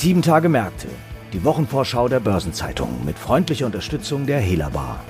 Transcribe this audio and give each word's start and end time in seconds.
Sieben 0.00 0.22
Tage 0.22 0.48
Märkte, 0.48 0.86
die 1.32 1.42
Wochenvorschau 1.42 2.06
der 2.06 2.20
Börsenzeitung 2.20 3.04
mit 3.04 3.18
freundlicher 3.18 3.66
Unterstützung 3.66 4.26
der 4.26 4.38
Hela 4.38 4.68
Bar. 4.68 5.00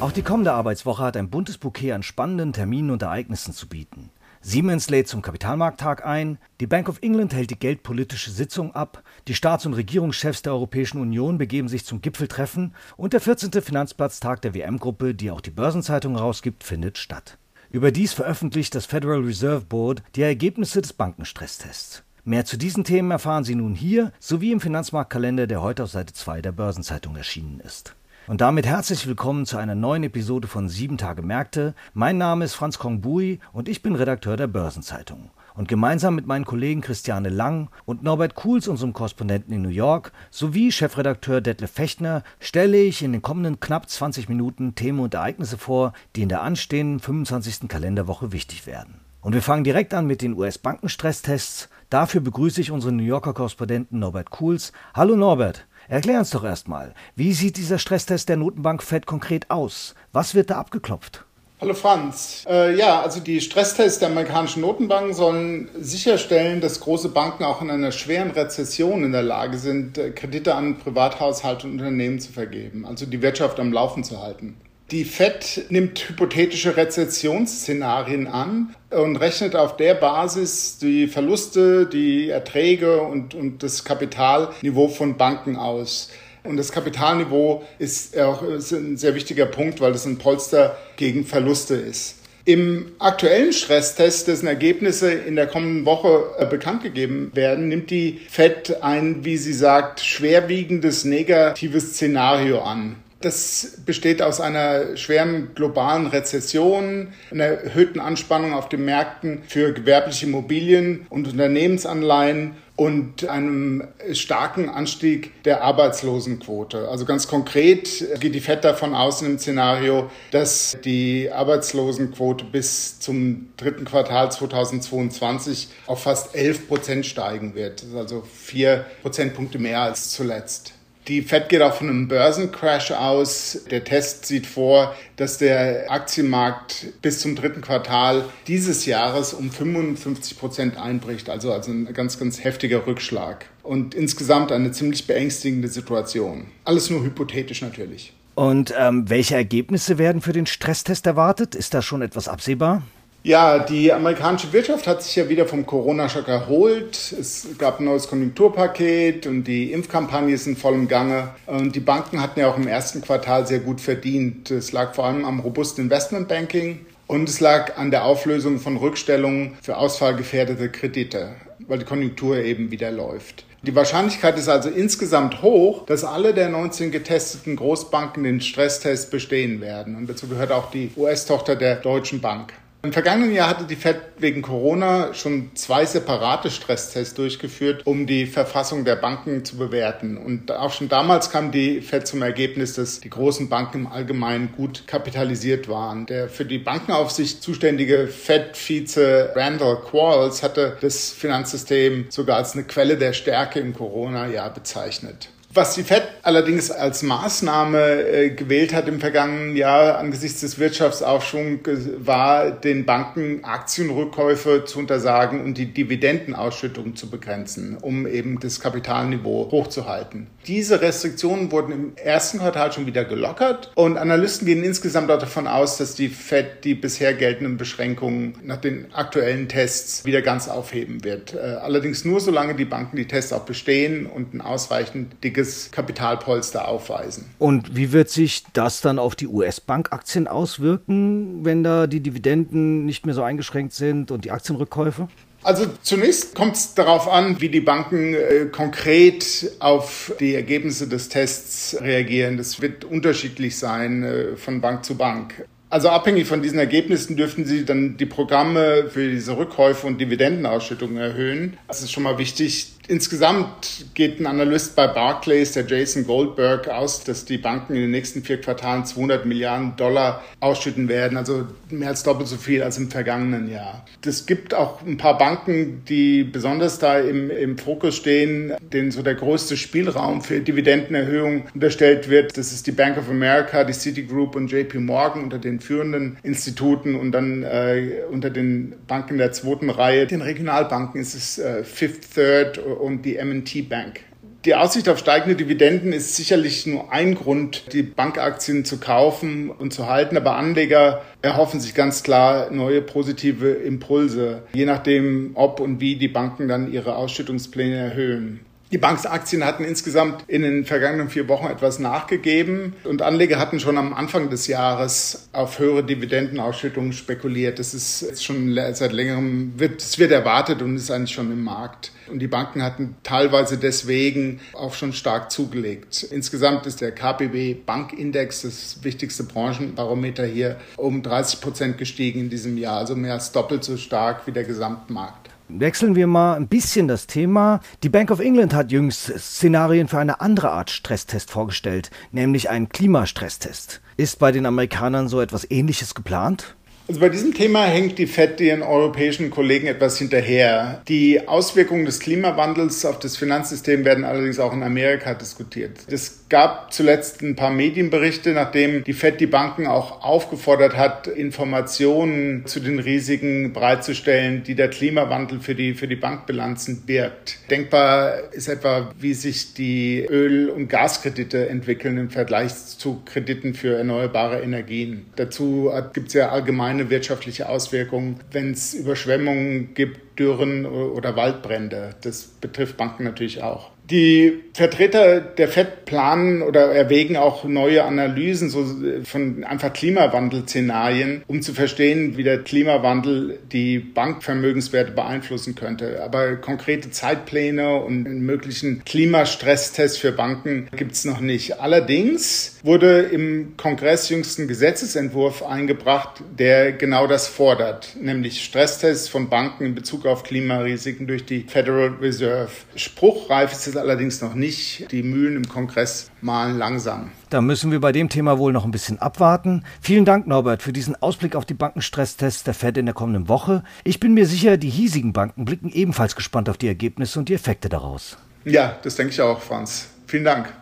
Auch 0.00 0.12
die 0.12 0.20
kommende 0.20 0.52
Arbeitswoche 0.52 1.02
hat 1.02 1.16
ein 1.16 1.30
buntes 1.30 1.56
Bouquet 1.56 1.92
an 1.92 2.02
spannenden 2.02 2.52
Terminen 2.52 2.90
und 2.90 3.00
Ereignissen 3.00 3.54
zu 3.54 3.66
bieten. 3.66 4.10
Siemens 4.42 4.88
lädt 4.88 5.06
zum 5.06 5.20
Kapitalmarkttag 5.20 6.06
ein, 6.06 6.38
die 6.60 6.66
Bank 6.66 6.88
of 6.88 7.02
England 7.02 7.34
hält 7.34 7.50
die 7.50 7.58
geldpolitische 7.58 8.30
Sitzung 8.30 8.74
ab, 8.74 9.02
die 9.28 9.34
Staats- 9.34 9.66
und 9.66 9.74
Regierungschefs 9.74 10.40
der 10.40 10.54
Europäischen 10.54 10.98
Union 10.98 11.36
begeben 11.36 11.68
sich 11.68 11.84
zum 11.84 12.00
Gipfeltreffen 12.00 12.74
und 12.96 13.12
der 13.12 13.20
14. 13.20 13.52
Finanzplatztag 13.60 14.40
der 14.40 14.54
WM-Gruppe, 14.54 15.14
die 15.14 15.30
auch 15.30 15.42
die 15.42 15.50
Börsenzeitung 15.50 16.16
herausgibt, 16.16 16.64
findet 16.64 16.96
statt. 16.96 17.36
Überdies 17.70 18.14
veröffentlicht 18.14 18.74
das 18.74 18.86
Federal 18.86 19.20
Reserve 19.20 19.66
Board 19.66 20.02
die 20.16 20.22
Ergebnisse 20.22 20.80
des 20.80 20.94
Bankenstresstests. 20.94 22.02
Mehr 22.24 22.46
zu 22.46 22.56
diesen 22.56 22.84
Themen 22.84 23.10
erfahren 23.10 23.44
Sie 23.44 23.54
nun 23.54 23.74
hier 23.74 24.10
sowie 24.18 24.52
im 24.52 24.60
Finanzmarktkalender, 24.60 25.48
der 25.48 25.60
heute 25.60 25.84
auf 25.84 25.90
Seite 25.90 26.14
2 26.14 26.40
der 26.40 26.52
Börsenzeitung 26.52 27.14
erschienen 27.14 27.60
ist. 27.60 27.94
Und 28.30 28.40
damit 28.40 28.64
herzlich 28.64 29.08
willkommen 29.08 29.44
zu 29.44 29.56
einer 29.56 29.74
neuen 29.74 30.04
Episode 30.04 30.46
von 30.46 30.68
7 30.68 30.98
Tage 30.98 31.20
Märkte. 31.20 31.74
Mein 31.94 32.16
Name 32.16 32.44
ist 32.44 32.54
Franz 32.54 32.78
Kongbui 32.78 33.40
und 33.52 33.68
ich 33.68 33.82
bin 33.82 33.96
Redakteur 33.96 34.36
der 34.36 34.46
Börsenzeitung. 34.46 35.32
Und 35.56 35.66
gemeinsam 35.66 36.14
mit 36.14 36.28
meinen 36.28 36.44
Kollegen 36.44 36.80
Christiane 36.80 37.28
Lang 37.28 37.70
und 37.86 38.04
Norbert 38.04 38.36
Kuhls, 38.36 38.68
unserem 38.68 38.92
Korrespondenten 38.92 39.52
in 39.52 39.62
New 39.62 39.68
York, 39.68 40.12
sowie 40.30 40.70
Chefredakteur 40.70 41.40
Detlef 41.40 41.72
Fechtner, 41.72 42.22
stelle 42.38 42.78
ich 42.78 43.02
in 43.02 43.10
den 43.10 43.20
kommenden 43.20 43.58
knapp 43.58 43.90
20 43.90 44.28
Minuten 44.28 44.76
Themen 44.76 45.00
und 45.00 45.12
Ereignisse 45.12 45.58
vor, 45.58 45.92
die 46.14 46.22
in 46.22 46.28
der 46.28 46.42
anstehenden 46.42 47.00
25. 47.00 47.68
Kalenderwoche 47.68 48.30
wichtig 48.30 48.64
werden. 48.64 49.00
Und 49.22 49.34
wir 49.34 49.42
fangen 49.42 49.64
direkt 49.64 49.92
an 49.92 50.06
mit 50.06 50.22
den 50.22 50.34
US-Bankenstresstests. 50.34 51.68
Dafür 51.90 52.20
begrüße 52.20 52.60
ich 52.60 52.70
unseren 52.70 52.94
New 52.94 53.02
Yorker 53.02 53.34
Korrespondenten 53.34 53.98
Norbert 53.98 54.30
Kuhls. 54.30 54.70
Hallo 54.94 55.16
Norbert. 55.16 55.66
Erklär 55.88 56.20
uns 56.20 56.30
doch 56.30 56.44
erstmal, 56.44 56.94
wie 57.16 57.32
sieht 57.32 57.56
dieser 57.56 57.80
Stresstest 57.80 58.28
der 58.28 58.36
Notenbank 58.36 58.80
Fed 58.84 59.06
konkret 59.06 59.50
aus? 59.50 59.96
Was 60.12 60.36
wird 60.36 60.50
da 60.50 60.58
abgeklopft? 60.58 61.24
Hallo 61.60 61.74
Franz. 61.74 62.46
Äh, 62.48 62.76
ja, 62.76 63.02
also 63.02 63.18
die 63.18 63.40
Stresstests 63.40 63.98
der 63.98 64.08
amerikanischen 64.08 64.60
Notenbanken 64.60 65.14
sollen 65.14 65.68
sicherstellen, 65.80 66.60
dass 66.60 66.78
große 66.78 67.08
Banken 67.08 67.42
auch 67.42 67.60
in 67.60 67.70
einer 67.70 67.90
schweren 67.90 68.30
Rezession 68.30 69.02
in 69.02 69.10
der 69.10 69.24
Lage 69.24 69.58
sind, 69.58 69.98
äh, 69.98 70.12
Kredite 70.12 70.54
an 70.54 70.78
Privathaushalte 70.78 71.66
und 71.66 71.72
Unternehmen 71.72 72.20
zu 72.20 72.32
vergeben, 72.32 72.86
also 72.86 73.04
die 73.04 73.20
Wirtschaft 73.20 73.58
am 73.58 73.72
Laufen 73.72 74.04
zu 74.04 74.22
halten. 74.22 74.56
Die 74.90 75.04
FED 75.04 75.66
nimmt 75.68 76.08
hypothetische 76.08 76.76
Rezessionsszenarien 76.76 78.26
an 78.26 78.74
und 78.90 79.14
rechnet 79.14 79.54
auf 79.54 79.76
der 79.76 79.94
Basis 79.94 80.78
die 80.78 81.06
Verluste, 81.06 81.86
die 81.86 82.28
Erträge 82.28 83.00
und, 83.00 83.34
und 83.34 83.62
das 83.62 83.84
Kapitalniveau 83.84 84.88
von 84.88 85.16
Banken 85.16 85.54
aus. 85.54 86.10
Und 86.42 86.56
das 86.56 86.72
Kapitalniveau 86.72 87.62
ist 87.78 88.18
auch 88.18 88.42
ist 88.42 88.72
ein 88.72 88.96
sehr 88.96 89.14
wichtiger 89.14 89.46
Punkt, 89.46 89.80
weil 89.80 89.92
das 89.92 90.06
ein 90.06 90.18
Polster 90.18 90.76
gegen 90.96 91.24
Verluste 91.24 91.76
ist. 91.76 92.16
Im 92.44 92.90
aktuellen 92.98 93.52
Stresstest, 93.52 94.26
dessen 94.26 94.48
Ergebnisse 94.48 95.12
in 95.12 95.36
der 95.36 95.46
kommenden 95.46 95.84
Woche 95.84 96.24
äh, 96.36 96.46
bekannt 96.46 96.82
gegeben 96.82 97.30
werden, 97.32 97.68
nimmt 97.68 97.90
die 97.90 98.18
FED 98.28 98.82
ein, 98.82 99.24
wie 99.24 99.36
sie 99.36 99.52
sagt, 99.52 100.00
schwerwiegendes 100.00 101.04
negatives 101.04 101.92
Szenario 101.92 102.62
an. 102.62 102.96
Das 103.20 103.76
besteht 103.84 104.22
aus 104.22 104.40
einer 104.40 104.96
schweren 104.96 105.54
globalen 105.54 106.06
Rezession, 106.06 107.08
einer 107.30 107.44
erhöhten 107.44 108.00
Anspannung 108.00 108.54
auf 108.54 108.70
den 108.70 108.86
Märkten 108.86 109.42
für 109.46 109.74
gewerbliche 109.74 110.24
Immobilien 110.24 111.06
und 111.10 111.28
Unternehmensanleihen 111.28 112.54
und 112.76 113.28
einem 113.28 113.86
starken 114.12 114.70
Anstieg 114.70 115.42
der 115.42 115.62
Arbeitslosenquote. 115.62 116.88
Also 116.88 117.04
ganz 117.04 117.28
konkret 117.28 118.06
geht 118.20 118.34
die 118.34 118.40
FED 118.40 118.64
davon 118.64 118.94
aus 118.94 119.20
in 119.20 119.28
dem 119.28 119.38
Szenario, 119.38 120.10
dass 120.30 120.78
die 120.82 121.30
Arbeitslosenquote 121.30 122.46
bis 122.46 123.00
zum 123.00 123.50
dritten 123.58 123.84
Quartal 123.84 124.32
2022 124.32 125.68
auf 125.86 126.04
fast 126.04 126.34
11 126.34 126.68
Prozent 126.68 127.04
steigen 127.04 127.54
wird. 127.54 127.82
Das 127.82 127.90
ist 127.90 127.96
also 127.96 128.22
vier 128.22 128.86
Prozentpunkte 129.02 129.58
mehr 129.58 129.82
als 129.82 130.08
zuletzt. 130.12 130.72
Die 131.08 131.22
Fed 131.22 131.48
geht 131.48 131.62
auch 131.62 131.74
von 131.74 131.88
einem 131.88 132.08
Börsencrash 132.08 132.92
aus. 132.92 133.62
Der 133.70 133.84
Test 133.84 134.26
sieht 134.26 134.46
vor, 134.46 134.94
dass 135.16 135.38
der 135.38 135.90
Aktienmarkt 135.90 136.86
bis 137.02 137.20
zum 137.20 137.34
dritten 137.34 137.62
Quartal 137.62 138.24
dieses 138.46 138.86
Jahres 138.86 139.32
um 139.32 139.50
55 139.50 140.38
Prozent 140.38 140.76
einbricht. 140.76 141.30
Also, 141.30 141.52
also 141.52 141.72
ein 141.72 141.92
ganz, 141.94 142.18
ganz 142.18 142.44
heftiger 142.44 142.86
Rückschlag. 142.86 143.46
Und 143.62 143.94
insgesamt 143.94 144.52
eine 144.52 144.72
ziemlich 144.72 145.06
beängstigende 145.06 145.68
Situation. 145.68 146.46
Alles 146.64 146.90
nur 146.90 147.02
hypothetisch 147.02 147.62
natürlich. 147.62 148.12
Und 148.34 148.72
ähm, 148.78 149.08
welche 149.08 149.34
Ergebnisse 149.34 149.98
werden 149.98 150.20
für 150.20 150.32
den 150.32 150.46
Stresstest 150.46 151.06
erwartet? 151.06 151.54
Ist 151.54 151.74
da 151.74 151.82
schon 151.82 152.02
etwas 152.02 152.28
absehbar? 152.28 152.82
Ja, 153.22 153.58
die 153.58 153.92
amerikanische 153.92 154.50
Wirtschaft 154.54 154.86
hat 154.86 155.02
sich 155.02 155.14
ja 155.14 155.28
wieder 155.28 155.44
vom 155.44 155.66
Corona-Schock 155.66 156.26
erholt. 156.26 156.96
Es 157.12 157.46
gab 157.58 157.78
ein 157.78 157.84
neues 157.84 158.08
Konjunkturpaket 158.08 159.26
und 159.26 159.44
die 159.44 159.72
Impfkampagne 159.72 160.34
ist 160.34 160.46
in 160.46 160.56
vollem 160.56 160.88
Gange. 160.88 161.28
Und 161.44 161.76
die 161.76 161.80
Banken 161.80 162.22
hatten 162.22 162.40
ja 162.40 162.50
auch 162.50 162.56
im 162.56 162.66
ersten 162.66 163.02
Quartal 163.02 163.46
sehr 163.46 163.58
gut 163.58 163.82
verdient. 163.82 164.50
Es 164.50 164.72
lag 164.72 164.94
vor 164.94 165.04
allem 165.04 165.26
am 165.26 165.40
robusten 165.40 165.84
Investmentbanking 165.84 166.86
und 167.08 167.28
es 167.28 167.40
lag 167.40 167.76
an 167.76 167.90
der 167.90 168.06
Auflösung 168.06 168.58
von 168.58 168.78
Rückstellungen 168.78 169.52
für 169.60 169.76
ausfallgefährdete 169.76 170.70
Kredite, 170.70 171.34
weil 171.68 171.80
die 171.80 171.84
Konjunktur 171.84 172.38
eben 172.38 172.70
wieder 172.70 172.90
läuft. 172.90 173.44
Die 173.62 173.74
Wahrscheinlichkeit 173.74 174.38
ist 174.38 174.48
also 174.48 174.70
insgesamt 174.70 175.42
hoch, 175.42 175.84
dass 175.84 176.04
alle 176.04 176.32
der 176.32 176.48
19 176.48 176.90
getesteten 176.90 177.56
Großbanken 177.56 178.22
den 178.22 178.40
Stresstest 178.40 179.10
bestehen 179.10 179.60
werden. 179.60 179.94
Und 179.94 180.08
dazu 180.08 180.26
gehört 180.26 180.52
auch 180.52 180.70
die 180.70 180.90
US-Tochter 180.96 181.54
der 181.54 181.76
Deutschen 181.76 182.22
Bank. 182.22 182.54
Im 182.82 182.94
vergangenen 182.94 183.34
Jahr 183.34 183.50
hatte 183.50 183.64
die 183.64 183.76
Fed 183.76 184.00
wegen 184.16 184.40
Corona 184.40 185.12
schon 185.12 185.50
zwei 185.54 185.84
separate 185.84 186.50
Stresstests 186.50 187.12
durchgeführt, 187.12 187.86
um 187.86 188.06
die 188.06 188.24
Verfassung 188.24 188.86
der 188.86 188.96
Banken 188.96 189.44
zu 189.44 189.58
bewerten. 189.58 190.16
Und 190.16 190.50
auch 190.50 190.72
schon 190.72 190.88
damals 190.88 191.30
kam 191.30 191.50
die 191.52 191.82
Fed 191.82 192.06
zum 192.06 192.22
Ergebnis, 192.22 192.72
dass 192.72 193.00
die 193.00 193.10
großen 193.10 193.50
Banken 193.50 193.80
im 193.80 193.86
Allgemeinen 193.86 194.52
gut 194.56 194.86
kapitalisiert 194.86 195.68
waren. 195.68 196.06
Der 196.06 196.30
für 196.30 196.46
die 196.46 196.56
Bankenaufsicht 196.56 197.42
zuständige 197.42 198.08
Fed-Vize 198.08 199.32
Randall 199.34 199.82
Quarles 199.82 200.42
hatte 200.42 200.78
das 200.80 201.10
Finanzsystem 201.10 202.06
sogar 202.08 202.38
als 202.38 202.54
eine 202.54 202.64
Quelle 202.64 202.96
der 202.96 203.12
Stärke 203.12 203.60
im 203.60 203.74
Corona-Jahr 203.74 204.54
bezeichnet. 204.54 205.28
Was 205.52 205.74
die 205.74 205.82
FED 205.82 206.04
allerdings 206.22 206.70
als 206.70 207.02
Maßnahme 207.02 208.02
äh, 208.02 208.30
gewählt 208.30 208.72
hat 208.72 208.86
im 208.86 209.00
vergangenen 209.00 209.56
Jahr 209.56 209.98
angesichts 209.98 210.42
des 210.42 210.60
Wirtschaftsaufschwungs, 210.60 211.90
war, 211.98 212.52
den 212.52 212.86
Banken 212.86 213.42
Aktienrückkäufe 213.42 214.64
zu 214.64 214.78
untersagen 214.78 215.42
und 215.42 215.58
die 215.58 215.66
Dividendenausschüttung 215.66 216.94
zu 216.94 217.10
begrenzen, 217.10 217.78
um 217.78 218.06
eben 218.06 218.38
das 218.38 218.60
Kapitalniveau 218.60 219.50
hochzuhalten. 219.50 220.28
Diese 220.46 220.80
Restriktionen 220.80 221.50
wurden 221.50 221.72
im 221.72 221.92
ersten 221.96 222.38
Quartal 222.38 222.72
schon 222.72 222.86
wieder 222.86 223.04
gelockert 223.04 223.72
und 223.74 223.98
Analysten 223.98 224.46
gehen 224.46 224.62
insgesamt 224.62 225.10
davon 225.10 225.48
aus, 225.48 225.78
dass 225.78 225.96
die 225.96 226.10
FED 226.10 226.64
die 226.64 226.74
bisher 226.74 227.12
geltenden 227.12 227.56
Beschränkungen 227.56 228.34
nach 228.44 228.58
den 228.58 228.94
aktuellen 228.94 229.48
Tests 229.48 230.04
wieder 230.04 230.22
ganz 230.22 230.48
aufheben 230.48 231.02
wird. 231.02 231.34
Äh, 231.34 231.56
allerdings 231.60 232.04
nur 232.04 232.20
solange 232.20 232.54
die 232.54 232.64
Banken 232.64 232.96
die 232.96 233.08
Tests 233.08 233.32
auch 233.32 233.44
bestehen 233.44 234.06
und 234.06 234.32
ein 234.32 234.40
ausreichend 234.40 235.24
dickes 235.24 235.39
riesiges 235.40 235.70
Kapitalpolster 235.70 236.68
aufweisen. 236.68 237.30
Und 237.38 237.76
wie 237.76 237.92
wird 237.92 238.10
sich 238.10 238.44
das 238.52 238.80
dann 238.80 238.98
auf 238.98 239.16
die 239.16 239.26
US-Bank-Aktien 239.26 240.28
auswirken, 240.28 241.44
wenn 241.44 241.62
da 241.62 241.86
die 241.86 242.00
Dividenden 242.00 242.84
nicht 242.84 243.06
mehr 243.06 243.14
so 243.14 243.22
eingeschränkt 243.22 243.72
sind 243.72 244.10
und 244.10 244.24
die 244.24 244.30
Aktienrückkäufe? 244.30 245.08
Also 245.42 245.64
zunächst 245.82 246.34
kommt 246.34 246.56
es 246.56 246.74
darauf 246.74 247.08
an, 247.08 247.40
wie 247.40 247.48
die 247.48 247.62
Banken 247.62 248.12
äh, 248.12 248.46
konkret 248.52 249.52
auf 249.58 250.12
die 250.20 250.34
Ergebnisse 250.34 250.86
des 250.86 251.08
Tests 251.08 251.78
reagieren. 251.80 252.36
Das 252.36 252.60
wird 252.60 252.84
unterschiedlich 252.84 253.58
sein 253.58 254.02
äh, 254.02 254.36
von 254.36 254.60
Bank 254.60 254.84
zu 254.84 254.96
Bank. 254.96 255.46
Also 255.70 255.88
abhängig 255.88 256.26
von 256.26 256.42
diesen 256.42 256.58
Ergebnissen 256.58 257.16
dürften 257.16 257.46
Sie 257.46 257.64
dann 257.64 257.96
die 257.96 258.04
Programme 258.04 258.90
für 258.90 259.08
diese 259.08 259.36
Rückkäufe 259.36 259.86
und 259.86 259.98
Dividendenausschüttungen 260.00 260.98
erhöhen. 260.98 261.56
Das 261.68 261.80
ist 261.80 261.92
schon 261.92 262.02
mal 262.02 262.18
wichtig. 262.18 262.72
Insgesamt 262.90 263.84
geht 263.94 264.18
ein 264.18 264.26
Analyst 264.26 264.74
bei 264.74 264.88
Barclays, 264.88 265.52
der 265.52 265.64
Jason 265.64 266.04
Goldberg, 266.08 266.66
aus, 266.66 267.04
dass 267.04 267.24
die 267.24 267.38
Banken 267.38 267.76
in 267.76 267.82
den 267.82 267.92
nächsten 267.92 268.24
vier 268.24 268.40
Quartalen 268.40 268.84
200 268.84 269.26
Milliarden 269.26 269.76
Dollar 269.76 270.24
ausschütten 270.40 270.88
werden, 270.88 271.16
also 271.16 271.46
mehr 271.70 271.90
als 271.90 272.02
doppelt 272.02 272.26
so 272.26 272.36
viel 272.36 272.64
als 272.64 272.78
im 272.78 272.90
vergangenen 272.90 273.48
Jahr. 273.48 273.86
Es 274.04 274.26
gibt 274.26 274.54
auch 274.54 274.84
ein 274.84 274.96
paar 274.96 275.16
Banken, 275.18 275.84
die 275.88 276.24
besonders 276.24 276.80
da 276.80 276.98
im, 276.98 277.30
im 277.30 277.58
Fokus 277.58 277.94
stehen, 277.94 278.54
denen 278.72 278.90
so 278.90 279.02
der 279.02 279.14
größte 279.14 279.56
Spielraum 279.56 280.20
für 280.20 280.40
Dividendenerhöhung 280.40 281.44
unterstellt 281.54 282.10
wird. 282.10 282.36
Das 282.36 282.50
ist 282.50 282.66
die 282.66 282.72
Bank 282.72 282.98
of 282.98 283.08
America, 283.08 283.62
die 283.62 283.72
Citigroup 283.72 284.34
und 284.34 284.50
JP 284.50 284.80
Morgan 284.80 285.22
unter 285.22 285.38
den 285.38 285.60
führenden 285.60 286.18
Instituten 286.24 286.96
und 286.96 287.12
dann 287.12 287.44
äh, 287.44 288.00
unter 288.10 288.30
den 288.30 288.74
Banken 288.88 289.16
der 289.16 289.30
zweiten 289.30 289.70
Reihe, 289.70 290.08
den 290.08 290.22
Regionalbanken 290.22 291.00
ist 291.00 291.14
es 291.14 291.38
äh, 291.38 291.62
Fifth 291.62 292.14
Third 292.16 292.58
und 292.80 293.04
die 293.04 293.16
M&T 293.16 293.62
Bank. 293.62 294.00
Die 294.46 294.54
Aussicht 294.54 294.88
auf 294.88 294.98
steigende 294.98 295.36
Dividenden 295.36 295.92
ist 295.92 296.16
sicherlich 296.16 296.64
nur 296.64 296.90
ein 296.90 297.14
Grund, 297.14 297.74
die 297.74 297.82
Bankaktien 297.82 298.64
zu 298.64 298.78
kaufen 298.78 299.50
und 299.50 299.74
zu 299.74 299.86
halten. 299.86 300.16
Aber 300.16 300.36
Anleger 300.36 301.02
erhoffen 301.20 301.60
sich 301.60 301.74
ganz 301.74 302.02
klar 302.02 302.50
neue 302.50 302.80
positive 302.80 303.50
Impulse, 303.50 304.44
je 304.54 304.64
nachdem, 304.64 305.32
ob 305.34 305.60
und 305.60 305.80
wie 305.80 305.96
die 305.96 306.08
Banken 306.08 306.48
dann 306.48 306.72
ihre 306.72 306.96
Ausschüttungspläne 306.96 307.76
erhöhen. 307.76 308.40
Die 308.72 308.78
Banksaktien 308.78 309.44
hatten 309.44 309.64
insgesamt 309.64 310.24
in 310.28 310.42
den 310.42 310.64
vergangenen 310.64 311.10
vier 311.10 311.26
Wochen 311.26 311.48
etwas 311.48 311.80
nachgegeben 311.80 312.74
und 312.84 313.02
Anleger 313.02 313.40
hatten 313.40 313.58
schon 313.58 313.76
am 313.76 313.92
Anfang 313.92 314.30
des 314.30 314.46
Jahres 314.46 315.28
auf 315.32 315.58
höhere 315.58 315.82
Dividendenausschüttungen 315.82 316.92
spekuliert. 316.92 317.58
Das 317.58 317.74
ist 317.74 318.22
schon 318.22 318.54
seit 318.72 318.92
längerem, 318.92 319.54
wird, 319.56 319.82
es 319.82 319.98
wird 319.98 320.12
erwartet 320.12 320.62
und 320.62 320.76
ist 320.76 320.92
eigentlich 320.92 321.10
schon 321.10 321.32
im 321.32 321.42
Markt. 321.42 321.90
Und 322.08 322.20
die 322.20 322.28
Banken 322.28 322.62
hatten 322.62 322.94
teilweise 323.02 323.58
deswegen 323.58 324.40
auch 324.52 324.74
schon 324.74 324.92
stark 324.92 325.32
zugelegt. 325.32 326.04
Insgesamt 326.04 326.64
ist 326.66 326.80
der 326.80 326.92
KPB 326.92 327.54
Bankindex, 327.66 328.42
das 328.42 328.78
wichtigste 328.82 329.24
Branchenbarometer 329.24 330.24
hier, 330.24 330.60
um 330.76 331.02
30 331.02 331.40
Prozent 331.40 331.76
gestiegen 331.76 332.20
in 332.20 332.30
diesem 332.30 332.56
Jahr, 332.56 332.78
also 332.78 332.94
mehr 332.94 333.14
als 333.14 333.32
doppelt 333.32 333.64
so 333.64 333.76
stark 333.76 334.28
wie 334.28 334.32
der 334.32 334.44
Gesamtmarkt. 334.44 335.29
Wechseln 335.58 335.96
wir 335.96 336.06
mal 336.06 336.34
ein 336.34 336.46
bisschen 336.46 336.86
das 336.86 337.06
Thema. 337.06 337.60
Die 337.82 337.88
Bank 337.88 338.10
of 338.10 338.20
England 338.20 338.54
hat 338.54 338.70
jüngst 338.70 339.12
Szenarien 339.18 339.88
für 339.88 339.98
eine 339.98 340.20
andere 340.20 340.50
Art 340.50 340.70
Stresstest 340.70 341.30
vorgestellt, 341.30 341.90
nämlich 342.12 342.50
einen 342.50 342.68
Klimastresstest. 342.68 343.80
Ist 343.96 344.20
bei 344.20 344.30
den 344.30 344.46
Amerikanern 344.46 345.08
so 345.08 345.20
etwas 345.20 345.50
Ähnliches 345.50 345.94
geplant? 345.94 346.54
Also 346.90 346.98
bei 346.98 347.08
diesem 347.08 347.34
Thema 347.34 347.66
hängt 347.66 347.98
die 347.98 348.08
FED 348.08 348.40
den 348.40 348.62
europäischen 348.62 349.30
Kollegen 349.30 349.68
etwas 349.68 349.96
hinterher. 349.96 350.82
Die 350.88 351.28
Auswirkungen 351.28 351.84
des 351.84 352.00
Klimawandels 352.00 352.84
auf 352.84 352.98
das 352.98 353.16
Finanzsystem 353.16 353.84
werden 353.84 354.04
allerdings 354.04 354.40
auch 354.40 354.52
in 354.52 354.64
Amerika 354.64 355.14
diskutiert. 355.14 355.78
Es 355.86 356.24
gab 356.28 356.72
zuletzt 356.72 357.22
ein 357.22 357.36
paar 357.36 357.50
Medienberichte, 357.50 358.32
nachdem 358.32 358.82
die 358.82 358.92
FED 358.92 359.20
die 359.20 359.28
Banken 359.28 359.68
auch 359.68 360.02
aufgefordert 360.02 360.76
hat, 360.76 361.06
Informationen 361.06 362.46
zu 362.46 362.58
den 362.58 362.80
Risiken 362.80 363.52
bereitzustellen, 363.52 364.42
die 364.42 364.56
der 364.56 364.68
Klimawandel 364.68 365.38
für 365.38 365.54
die, 365.54 365.74
für 365.74 365.86
die 365.86 365.94
Bankbilanzen 365.94 366.82
birgt. 366.86 367.38
Denkbar 367.50 368.32
ist 368.32 368.48
etwa, 368.48 368.90
wie 368.98 369.14
sich 369.14 369.54
die 369.54 370.04
Öl- 370.08 370.50
und 370.50 370.66
Gaskredite 370.66 371.48
entwickeln 371.48 371.98
im 371.98 372.10
Vergleich 372.10 372.52
zu 372.54 373.02
Krediten 373.04 373.54
für 373.54 373.76
erneuerbare 373.76 374.40
Energien. 374.40 375.06
Dazu 375.14 375.70
gibt 375.92 376.08
es 376.08 376.14
ja 376.14 376.30
allgemeine 376.30 376.79
keine 376.80 376.90
wirtschaftliche 376.90 377.48
Auswirkungen, 377.48 378.20
wenn 378.32 378.52
es 378.52 378.74
Überschwemmungen 378.74 379.74
gibt, 379.74 380.18
Dürren 380.18 380.66
oder 380.66 381.16
Waldbrände. 381.16 381.94
Das 382.02 382.24
betrifft 382.24 382.76
Banken 382.76 383.04
natürlich 383.04 383.42
auch. 383.42 383.70
Die 383.90 384.44
Vertreter 384.54 385.20
der 385.20 385.48
FED 385.48 385.84
planen 385.84 386.42
oder 386.42 386.72
erwägen 386.72 387.16
auch 387.16 387.42
neue 387.42 387.82
Analysen 387.82 388.48
so 388.48 388.64
von 389.02 389.42
einfach 389.42 389.72
Klimawandelszenarien, 389.72 391.24
um 391.26 391.42
zu 391.42 391.54
verstehen, 391.54 392.16
wie 392.16 392.22
der 392.22 392.38
Klimawandel 392.38 393.40
die 393.50 393.80
Bankvermögenswerte 393.80 394.92
beeinflussen 394.92 395.56
könnte. 395.56 396.04
Aber 396.04 396.36
konkrete 396.36 396.92
Zeitpläne 396.92 397.80
und 397.80 398.06
einen 398.06 398.20
möglichen 398.20 398.84
Klimastresstest 398.84 399.98
für 399.98 400.12
Banken 400.12 400.68
gibt 400.76 400.92
es 400.92 401.04
noch 401.04 401.20
nicht. 401.20 401.58
Allerdings 401.58 402.59
wurde 402.62 403.02
im 403.02 403.56
Kongress 403.56 404.08
jüngsten 404.08 404.48
Gesetzesentwurf 404.48 405.42
eingebracht, 405.42 406.22
der 406.38 406.72
genau 406.72 407.06
das 407.06 407.26
fordert, 407.28 407.96
nämlich 408.00 408.44
Stresstests 408.44 409.08
von 409.08 409.28
Banken 409.28 409.64
in 409.64 409.74
Bezug 409.74 410.06
auf 410.06 410.22
Klimarisiken 410.22 411.06
durch 411.06 411.24
die 411.24 411.44
Federal 411.48 411.94
Reserve. 412.00 412.50
Spruchreif 412.76 413.52
ist 413.52 413.66
es 413.66 413.76
allerdings 413.76 414.20
noch 414.20 414.34
nicht. 414.34 414.90
Die 414.92 415.02
Mühlen 415.02 415.36
im 415.36 415.48
Kongress 415.48 416.10
malen 416.20 416.58
langsam. 416.58 417.10
Da 417.30 417.40
müssen 417.40 417.70
wir 417.70 417.80
bei 417.80 417.92
dem 417.92 418.08
Thema 418.08 418.38
wohl 418.38 418.52
noch 418.52 418.64
ein 418.64 418.72
bisschen 418.72 418.98
abwarten. 418.98 419.64
Vielen 419.80 420.04
Dank, 420.04 420.26
Norbert, 420.26 420.62
für 420.62 420.72
diesen 420.72 421.00
Ausblick 421.00 421.36
auf 421.36 421.44
die 421.44 421.54
Bankenstresstests 421.54 422.42
der 422.42 422.54
Fed 422.54 422.76
in 422.76 422.86
der 422.86 422.94
kommenden 422.94 423.28
Woche. 423.28 423.62
Ich 423.84 424.00
bin 424.00 424.14
mir 424.14 424.26
sicher, 424.26 424.56
die 424.56 424.70
hiesigen 424.70 425.12
Banken 425.12 425.44
blicken 425.44 425.70
ebenfalls 425.70 426.16
gespannt 426.16 426.48
auf 426.48 426.58
die 426.58 426.68
Ergebnisse 426.68 427.18
und 427.18 427.28
die 427.28 427.34
Effekte 427.34 427.68
daraus. 427.68 428.18
Ja, 428.44 428.78
das 428.82 428.96
denke 428.96 429.12
ich 429.12 429.20
auch, 429.20 429.40
Franz. 429.40 429.88
Vielen 430.06 430.24
Dank. 430.24 430.52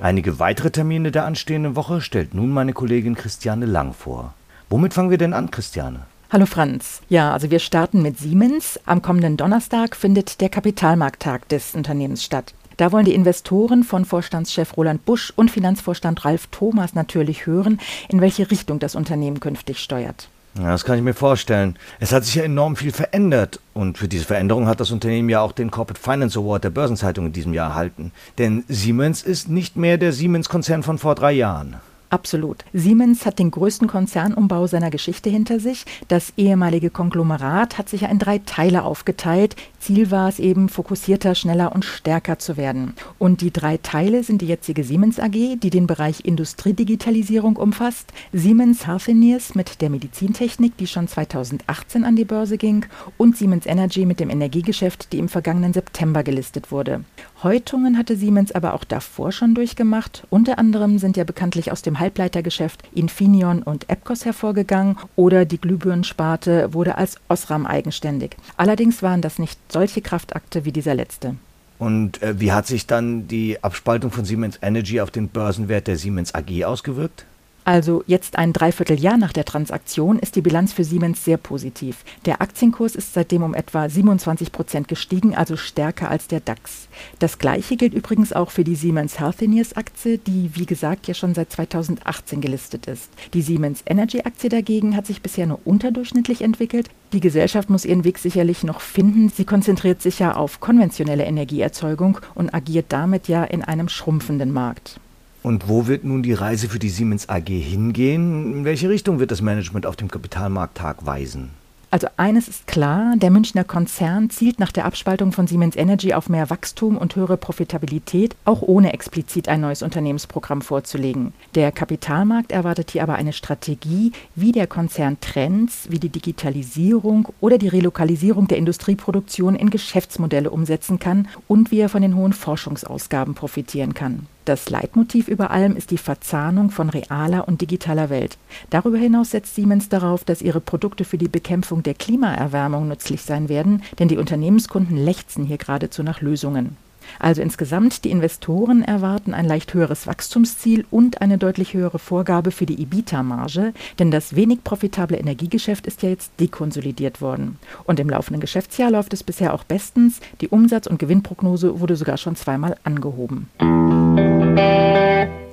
Einige 0.00 0.38
weitere 0.38 0.70
Termine 0.70 1.10
der 1.10 1.24
anstehenden 1.24 1.74
Woche 1.74 2.00
stellt 2.00 2.32
nun 2.32 2.50
meine 2.50 2.72
Kollegin 2.72 3.16
Christiane 3.16 3.66
Lang 3.66 3.92
vor. 3.92 4.32
Womit 4.70 4.94
fangen 4.94 5.10
wir 5.10 5.18
denn 5.18 5.32
an, 5.32 5.50
Christiane? 5.50 6.06
Hallo 6.30 6.46
Franz. 6.46 7.02
Ja, 7.08 7.32
also 7.32 7.50
wir 7.50 7.58
starten 7.58 8.00
mit 8.02 8.16
Siemens. 8.16 8.78
Am 8.86 9.02
kommenden 9.02 9.36
Donnerstag 9.36 9.96
findet 9.96 10.40
der 10.40 10.50
Kapitalmarkttag 10.50 11.48
des 11.48 11.74
Unternehmens 11.74 12.22
statt. 12.22 12.54
Da 12.76 12.92
wollen 12.92 13.06
die 13.06 13.14
Investoren 13.14 13.82
von 13.82 14.04
Vorstandschef 14.04 14.76
Roland 14.76 15.04
Busch 15.04 15.32
und 15.34 15.50
Finanzvorstand 15.50 16.24
Ralf 16.24 16.46
Thomas 16.52 16.94
natürlich 16.94 17.46
hören, 17.46 17.80
in 18.08 18.20
welche 18.20 18.52
Richtung 18.52 18.78
das 18.78 18.94
Unternehmen 18.94 19.40
künftig 19.40 19.80
steuert. 19.80 20.28
Ja, 20.56 20.70
das 20.70 20.84
kann 20.84 20.96
ich 20.96 21.04
mir 21.04 21.14
vorstellen. 21.14 21.76
Es 22.00 22.12
hat 22.12 22.24
sich 22.24 22.34
ja 22.34 22.42
enorm 22.42 22.74
viel 22.74 22.90
verändert 22.90 23.60
und 23.74 23.98
für 23.98 24.08
diese 24.08 24.24
Veränderung 24.24 24.66
hat 24.66 24.80
das 24.80 24.90
Unternehmen 24.90 25.28
ja 25.28 25.40
auch 25.40 25.52
den 25.52 25.70
Corporate 25.70 26.00
Finance 26.00 26.38
Award 26.38 26.64
der 26.64 26.70
Börsenzeitung 26.70 27.26
in 27.26 27.32
diesem 27.32 27.54
Jahr 27.54 27.70
erhalten. 27.70 28.12
Denn 28.38 28.64
Siemens 28.68 29.22
ist 29.22 29.48
nicht 29.48 29.76
mehr 29.76 29.98
der 29.98 30.12
Siemens-Konzern 30.12 30.82
von 30.82 30.98
vor 30.98 31.14
drei 31.14 31.32
Jahren. 31.32 31.76
Absolut. 32.10 32.64
Siemens 32.72 33.26
hat 33.26 33.38
den 33.38 33.50
größten 33.50 33.86
Konzernumbau 33.86 34.66
seiner 34.66 34.88
Geschichte 34.88 35.28
hinter 35.28 35.60
sich. 35.60 35.84
Das 36.08 36.32
ehemalige 36.38 36.88
Konglomerat 36.88 37.76
hat 37.76 37.90
sich 37.90 38.02
ja 38.02 38.08
in 38.08 38.18
drei 38.18 38.38
Teile 38.38 38.84
aufgeteilt. 38.84 39.56
Ziel 39.78 40.10
war 40.10 40.28
es 40.28 40.38
eben, 40.38 40.70
fokussierter, 40.70 41.34
schneller 41.34 41.74
und 41.74 41.84
stärker 41.84 42.38
zu 42.38 42.56
werden. 42.56 42.94
Und 43.18 43.42
die 43.42 43.52
drei 43.52 43.76
Teile 43.76 44.24
sind 44.24 44.40
die 44.40 44.46
jetzige 44.46 44.84
Siemens 44.84 45.20
AG, 45.20 45.56
die 45.62 45.70
den 45.70 45.86
Bereich 45.86 46.24
Industriedigitalisierung 46.24 47.56
umfasst, 47.56 48.12
Siemens 48.32 48.86
Healthineers 48.86 49.54
mit 49.54 49.82
der 49.82 49.90
Medizintechnik, 49.90 50.78
die 50.78 50.86
schon 50.86 51.08
2018 51.08 52.04
an 52.04 52.16
die 52.16 52.24
Börse 52.24 52.56
ging, 52.56 52.86
und 53.18 53.36
Siemens 53.36 53.66
Energy 53.66 54.06
mit 54.06 54.18
dem 54.18 54.30
Energiegeschäft, 54.30 55.12
die 55.12 55.18
im 55.18 55.28
vergangenen 55.28 55.74
September 55.74 56.22
gelistet 56.22 56.72
wurde. 56.72 57.04
Häutungen 57.42 57.96
hatte 57.96 58.16
Siemens 58.16 58.50
aber 58.50 58.74
auch 58.74 58.82
davor 58.82 59.30
schon 59.30 59.54
durchgemacht. 59.54 60.26
Unter 60.28 60.58
anderem 60.58 60.98
sind 60.98 61.16
ja 61.16 61.22
bekanntlich 61.22 61.70
aus 61.70 61.82
dem 61.82 62.00
Halbleitergeschäft 62.00 62.82
Infineon 62.92 63.62
und 63.62 63.88
Epcos 63.88 64.24
hervorgegangen 64.24 64.96
oder 65.14 65.44
die 65.44 65.60
Glühbirnensparte 65.60 66.74
wurde 66.74 66.98
als 66.98 67.16
Osram 67.28 67.64
eigenständig. 67.64 68.36
Allerdings 68.56 69.02
waren 69.04 69.22
das 69.22 69.38
nicht 69.38 69.58
solche 69.70 70.02
Kraftakte 70.02 70.64
wie 70.64 70.72
dieser 70.72 70.94
letzte. 70.94 71.36
Und 71.78 72.20
äh, 72.22 72.40
wie 72.40 72.50
hat 72.50 72.66
sich 72.66 72.88
dann 72.88 73.28
die 73.28 73.62
Abspaltung 73.62 74.10
von 74.10 74.24
Siemens 74.24 74.58
Energy 74.60 75.00
auf 75.00 75.12
den 75.12 75.28
Börsenwert 75.28 75.86
der 75.86 75.96
Siemens 75.96 76.34
AG 76.34 76.64
ausgewirkt? 76.64 77.24
Also 77.68 78.02
jetzt 78.06 78.38
ein 78.38 78.54
Dreivierteljahr 78.54 79.18
nach 79.18 79.34
der 79.34 79.44
Transaktion 79.44 80.18
ist 80.18 80.36
die 80.36 80.40
Bilanz 80.40 80.72
für 80.72 80.84
Siemens 80.84 81.22
sehr 81.22 81.36
positiv. 81.36 82.02
Der 82.24 82.40
Aktienkurs 82.40 82.94
ist 82.94 83.12
seitdem 83.12 83.42
um 83.42 83.52
etwa 83.52 83.90
27 83.90 84.52
Prozent 84.52 84.88
gestiegen, 84.88 85.34
also 85.34 85.58
stärker 85.58 86.10
als 86.10 86.28
der 86.28 86.40
DAX. 86.40 86.88
Das 87.18 87.38
gleiche 87.38 87.76
gilt 87.76 87.92
übrigens 87.92 88.32
auch 88.32 88.52
für 88.52 88.64
die 88.64 88.74
Siemens 88.74 89.20
Healthineers 89.20 89.76
Aktie, 89.76 90.16
die 90.16 90.48
wie 90.54 90.64
gesagt 90.64 91.08
ja 91.08 91.12
schon 91.12 91.34
seit 91.34 91.52
2018 91.52 92.40
gelistet 92.40 92.86
ist. 92.86 93.10
Die 93.34 93.42
Siemens 93.42 93.82
Energy 93.84 94.22
Aktie 94.22 94.48
dagegen 94.48 94.96
hat 94.96 95.06
sich 95.06 95.20
bisher 95.20 95.44
nur 95.44 95.60
unterdurchschnittlich 95.66 96.40
entwickelt. 96.40 96.88
Die 97.12 97.20
Gesellschaft 97.20 97.68
muss 97.68 97.84
ihren 97.84 98.04
Weg 98.04 98.16
sicherlich 98.16 98.64
noch 98.64 98.80
finden. 98.80 99.28
Sie 99.28 99.44
konzentriert 99.44 100.00
sich 100.00 100.20
ja 100.20 100.34
auf 100.34 100.60
konventionelle 100.60 101.26
Energieerzeugung 101.26 102.18
und 102.34 102.54
agiert 102.54 102.86
damit 102.88 103.28
ja 103.28 103.44
in 103.44 103.62
einem 103.62 103.90
schrumpfenden 103.90 104.54
Markt. 104.54 104.98
Und 105.42 105.68
wo 105.68 105.86
wird 105.86 106.04
nun 106.04 106.22
die 106.22 106.32
Reise 106.32 106.68
für 106.68 106.78
die 106.78 106.88
Siemens 106.88 107.28
AG 107.28 107.46
hingehen? 107.48 108.52
In 108.52 108.64
welche 108.64 108.88
Richtung 108.88 109.20
wird 109.20 109.30
das 109.30 109.40
Management 109.40 109.86
auf 109.86 109.96
dem 109.96 110.10
Kapitalmarkttag 110.10 111.06
weisen? 111.06 111.50
Also 111.90 112.06
eines 112.18 112.48
ist 112.48 112.66
klar, 112.66 113.14
der 113.16 113.30
Münchner 113.30 113.64
Konzern 113.64 114.28
zielt 114.28 114.58
nach 114.58 114.72
der 114.72 114.84
Abspaltung 114.84 115.32
von 115.32 115.46
Siemens 115.46 115.74
Energy 115.74 116.12
auf 116.12 116.28
mehr 116.28 116.50
Wachstum 116.50 116.98
und 116.98 117.16
höhere 117.16 117.38
Profitabilität, 117.38 118.36
auch 118.44 118.60
ohne 118.60 118.92
explizit 118.92 119.48
ein 119.48 119.62
neues 119.62 119.82
Unternehmensprogramm 119.82 120.60
vorzulegen. 120.60 121.32
Der 121.54 121.72
Kapitalmarkt 121.72 122.52
erwartet 122.52 122.90
hier 122.90 123.02
aber 123.02 123.14
eine 123.14 123.32
Strategie, 123.32 124.12
wie 124.34 124.52
der 124.52 124.66
Konzern 124.66 125.18
Trends 125.22 125.86
wie 125.88 125.98
die 125.98 126.10
Digitalisierung 126.10 127.28
oder 127.40 127.56
die 127.56 127.68
Relokalisierung 127.68 128.48
der 128.48 128.58
Industrieproduktion 128.58 129.54
in 129.54 129.70
Geschäftsmodelle 129.70 130.50
umsetzen 130.50 130.98
kann 130.98 131.26
und 131.46 131.70
wie 131.70 131.80
er 131.80 131.88
von 131.88 132.02
den 132.02 132.16
hohen 132.16 132.34
Forschungsausgaben 132.34 133.34
profitieren 133.34 133.94
kann. 133.94 134.26
Das 134.48 134.70
Leitmotiv 134.70 135.28
über 135.28 135.50
allem 135.50 135.76
ist 135.76 135.90
die 135.90 135.98
Verzahnung 135.98 136.70
von 136.70 136.88
realer 136.88 137.46
und 137.46 137.60
digitaler 137.60 138.08
Welt. 138.08 138.38
Darüber 138.70 138.96
hinaus 138.96 139.32
setzt 139.32 139.54
Siemens 139.54 139.90
darauf, 139.90 140.24
dass 140.24 140.40
ihre 140.40 140.62
Produkte 140.62 141.04
für 141.04 141.18
die 141.18 141.28
Bekämpfung 141.28 141.82
der 141.82 141.92
Klimaerwärmung 141.92 142.88
nützlich 142.88 143.20
sein 143.20 143.50
werden, 143.50 143.82
denn 143.98 144.08
die 144.08 144.16
Unternehmenskunden 144.16 144.96
lechzen 144.96 145.44
hier 145.44 145.58
geradezu 145.58 146.02
nach 146.02 146.22
Lösungen. 146.22 146.78
Also 147.18 147.42
insgesamt, 147.42 148.04
die 148.04 148.10
Investoren 148.10 148.82
erwarten 148.82 149.34
ein 149.34 149.44
leicht 149.44 149.74
höheres 149.74 150.06
Wachstumsziel 150.06 150.86
und 150.90 151.20
eine 151.20 151.36
deutlich 151.36 151.74
höhere 151.74 151.98
Vorgabe 151.98 152.50
für 152.50 152.66
die 152.66 152.80
EBITDA-Marge, 152.80 153.74
denn 153.98 154.10
das 154.10 154.34
wenig 154.34 154.64
profitable 154.64 155.18
Energiegeschäft 155.18 155.86
ist 155.86 156.02
ja 156.02 156.08
jetzt 156.08 156.32
dekonsolidiert 156.40 157.20
worden. 157.20 157.58
Und 157.84 158.00
im 158.00 158.08
laufenden 158.08 158.40
Geschäftsjahr 158.40 158.90
läuft 158.90 159.12
es 159.12 159.22
bisher 159.22 159.52
auch 159.52 159.64
bestens. 159.64 160.20
Die 160.40 160.48
Umsatz- 160.48 160.86
und 160.86 160.98
Gewinnprognose 160.98 161.80
wurde 161.80 161.96
sogar 161.96 162.16
schon 162.16 162.36
zweimal 162.36 162.76
angehoben. 162.84 163.48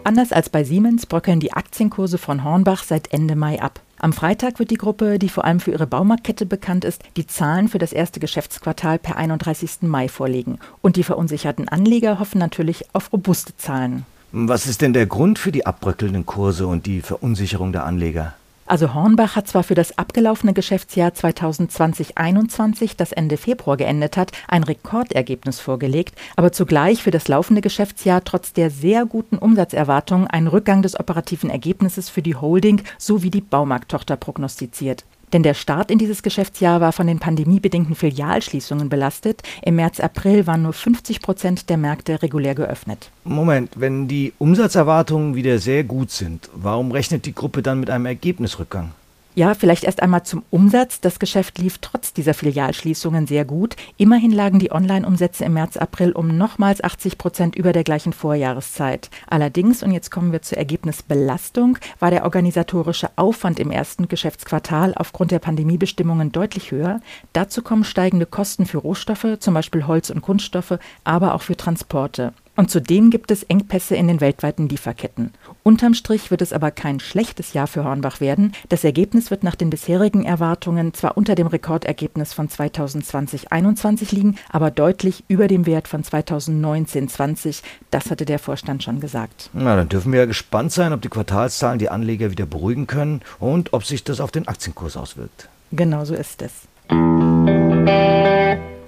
Anders 0.05 0.31
als 0.31 0.50
bei 0.50 0.63
Siemens 0.63 1.07
bröckeln 1.07 1.39
die 1.39 1.53
Aktienkurse 1.53 2.19
von 2.19 2.43
Hornbach 2.43 2.83
seit 2.83 3.12
Ende 3.12 3.35
Mai 3.35 3.59
ab. 3.59 3.79
Am 3.97 4.13
Freitag 4.13 4.59
wird 4.59 4.69
die 4.69 4.77
Gruppe, 4.77 5.17
die 5.17 5.29
vor 5.29 5.45
allem 5.45 5.59
für 5.59 5.71
ihre 5.71 5.88
Baumarktkette 5.88 6.45
bekannt 6.45 6.85
ist, 6.85 7.01
die 7.17 7.25
Zahlen 7.25 7.69
für 7.69 7.79
das 7.79 7.91
erste 7.91 8.19
Geschäftsquartal 8.19 9.00
per 9.00 9.17
31. 9.17 9.81
Mai 9.81 10.07
vorlegen. 10.07 10.59
Und 10.83 10.97
die 10.97 11.03
verunsicherten 11.03 11.67
Anleger 11.67 12.19
hoffen 12.19 12.38
natürlich 12.38 12.85
auf 12.93 13.12
robuste 13.13 13.57
Zahlen. 13.57 14.05
Was 14.31 14.67
ist 14.67 14.81
denn 14.81 14.93
der 14.93 15.07
Grund 15.07 15.39
für 15.39 15.51
die 15.51 15.65
abbröckelnden 15.65 16.27
Kurse 16.27 16.67
und 16.67 16.85
die 16.85 17.01
Verunsicherung 17.01 17.71
der 17.71 17.85
Anleger? 17.85 18.35
Also 18.67 18.95
Hornbach 18.95 19.36
hat 19.36 19.48
zwar 19.48 19.62
für 19.62 19.75
das 19.75 19.98
abgelaufene 20.00 20.53
Geschäftsjahr 20.53 21.12
2020-21, 21.12 22.93
das 22.98 23.12
Ende 23.12 23.38
Februar 23.38 23.77
geendet 23.77 24.17
hat, 24.17 24.31
ein 24.48 24.63
Rekordergebnis 24.63 25.60
vorgelegt, 25.60 26.15
aber 26.36 26.51
zugleich 26.51 27.03
für 27.03 27.12
das 27.12 27.27
laufende 27.27 27.62
Geschäftsjahr 27.62 28.24
trotz 28.24 28.53
der 28.53 28.72
sehr 28.72 29.05
guten 29.05 29.38
Umsatzerwartungen 29.38 30.27
einen 30.27 30.48
Rückgang 30.48 30.81
des 30.81 31.00
operativen 31.00 31.51
Ergebnisses 31.51 32.10
für 32.10 32.24
die 32.24 32.36
Holding 32.36 32.81
sowie 32.98 33.29
die 33.29 33.41
Baumarkttochter 33.41 34.17
prognostiziert. 34.17 35.05
Denn 35.34 35.44
der 35.44 35.53
Start 35.53 35.91
in 35.91 35.98
dieses 35.98 36.24
Geschäftsjahr 36.24 36.82
war 36.82 36.91
von 36.91 37.08
den 37.08 37.20
pandemiebedingten 37.20 37.96
Filialschließungen 37.96 38.89
belastet. 38.89 39.41
Im 39.63 39.75
März, 39.75 40.00
April 40.00 40.48
waren 40.48 40.62
nur 40.62 40.74
50 40.74 41.22
Prozent 41.22 41.70
der 41.70 41.77
Märkte 41.77 42.22
regulär 42.22 42.55
geöffnet. 42.55 43.10
Moment, 43.24 43.72
wenn 43.75 44.08
die 44.08 44.34
Umsatzerwartungen 44.38 45.36
wieder 45.36 45.60
sehr 45.60 45.84
gut 45.84 46.12
sind, 46.12 46.50
warum 46.53 46.91
rechnet 46.91 47.25
die 47.25 47.36
Gruppe 47.36 47.62
dann 47.62 47.79
mit 47.79 47.89
einem 47.89 48.05
Ergebnisrückgang? 48.05 48.91
Ja, 49.37 49.53
vielleicht 49.53 49.83
erst 49.83 50.01
einmal 50.01 50.23
zum 50.23 50.43
Umsatz. 50.49 51.01
Das 51.01 51.19
Geschäft 51.19 51.57
lief 51.57 51.79
trotz 51.79 52.13
dieser 52.13 52.33
Filialschließungen 52.33 53.27
sehr 53.27 53.43
gut. 53.43 53.75
Immerhin 53.97 54.31
lagen 54.31 54.59
die 54.59 54.71
Online-Umsätze 54.71 55.43
im 55.43 55.53
März, 55.55 55.75
April 55.75 56.13
um 56.13 56.37
nochmals 56.37 56.81
80 56.81 57.17
Prozent 57.17 57.55
über 57.57 57.73
der 57.73 57.83
gleichen 57.83 58.13
Vorjahreszeit. 58.13 59.09
Allerdings, 59.27 59.83
und 59.83 59.91
jetzt 59.91 60.09
kommen 60.09 60.31
wir 60.31 60.41
zur 60.41 60.57
Ergebnisbelastung, 60.57 61.77
war 61.99 62.11
der 62.11 62.23
organisatorische 62.23 63.09
Aufwand 63.17 63.59
im 63.59 63.71
ersten 63.71 64.07
Geschäftsquartal 64.07 64.93
aufgrund 64.95 65.31
der 65.31 65.39
Pandemiebestimmungen 65.39 66.31
deutlich 66.31 66.71
höher. 66.71 67.01
Dazu 67.33 67.61
kommen 67.61 67.83
steigende 67.83 68.25
Kosten 68.25 68.65
für 68.65 68.77
Rohstoffe, 68.77 69.39
zum 69.39 69.53
Beispiel 69.53 69.85
Holz 69.85 70.11
und 70.11 70.21
Kunststoffe, 70.21 70.79
aber 71.03 71.35
auch 71.35 71.41
für 71.41 71.57
Transporte. 71.57 72.31
Und 72.55 72.71
zudem 72.71 73.09
gibt 73.09 73.31
es 73.31 73.43
Engpässe 73.43 73.97
in 73.97 74.07
den 74.07 74.21
weltweiten 74.21 74.69
Lieferketten. 74.69 75.33
Unterm 75.67 75.95
Strich 75.95 76.29
wird 76.29 76.43
es 76.43 76.53
aber 76.53 76.69
kein 76.69 77.00
schlechtes 77.00 77.53
Jahr 77.53 77.65
für 77.65 77.84
Hornbach 77.84 78.22
werden. 78.22 78.51
Das 78.69 78.84
Ergebnis 78.84 79.31
wird 79.31 79.43
nach 79.43 79.55
den 79.55 79.72
bisherigen 79.72 80.24
Erwartungen 80.24 80.93
zwar 80.93 81.17
unter 81.17 81.34
dem 81.34 81.48
Rekordergebnis 81.48 82.34
von 82.34 82.48
2020-21 82.50 84.13
liegen, 84.13 84.36
aber 84.51 84.69
deutlich 84.69 85.24
über 85.27 85.48
dem 85.48 85.65
Wert 85.65 85.88
von 85.88 86.03
2019-20. 86.03 87.63
Das 87.89 88.12
hatte 88.12 88.25
der 88.25 88.38
Vorstand 88.38 88.84
schon 88.84 89.00
gesagt. 89.00 89.50
Na, 89.53 89.75
dann 89.75 89.89
dürfen 89.89 90.12
wir 90.12 90.19
ja 90.19 90.25
gespannt 90.27 90.72
sein, 90.72 90.93
ob 90.93 91.01
die 91.01 91.10
Quartalszahlen 91.10 91.79
die 91.79 91.89
Anleger 91.89 92.29
wieder 92.29 92.45
beruhigen 92.45 92.86
können 92.86 93.22
und 93.39 93.74
ob 93.74 93.86
sich 93.86 94.03
das 94.03 94.19
auf 94.19 94.29
den 94.29 94.48
Aktienkurs 94.48 94.95
auswirkt. 94.95 95.50
Genau 95.72 96.05
so 96.05 96.13
ist 96.13 96.43
es. 96.43 96.51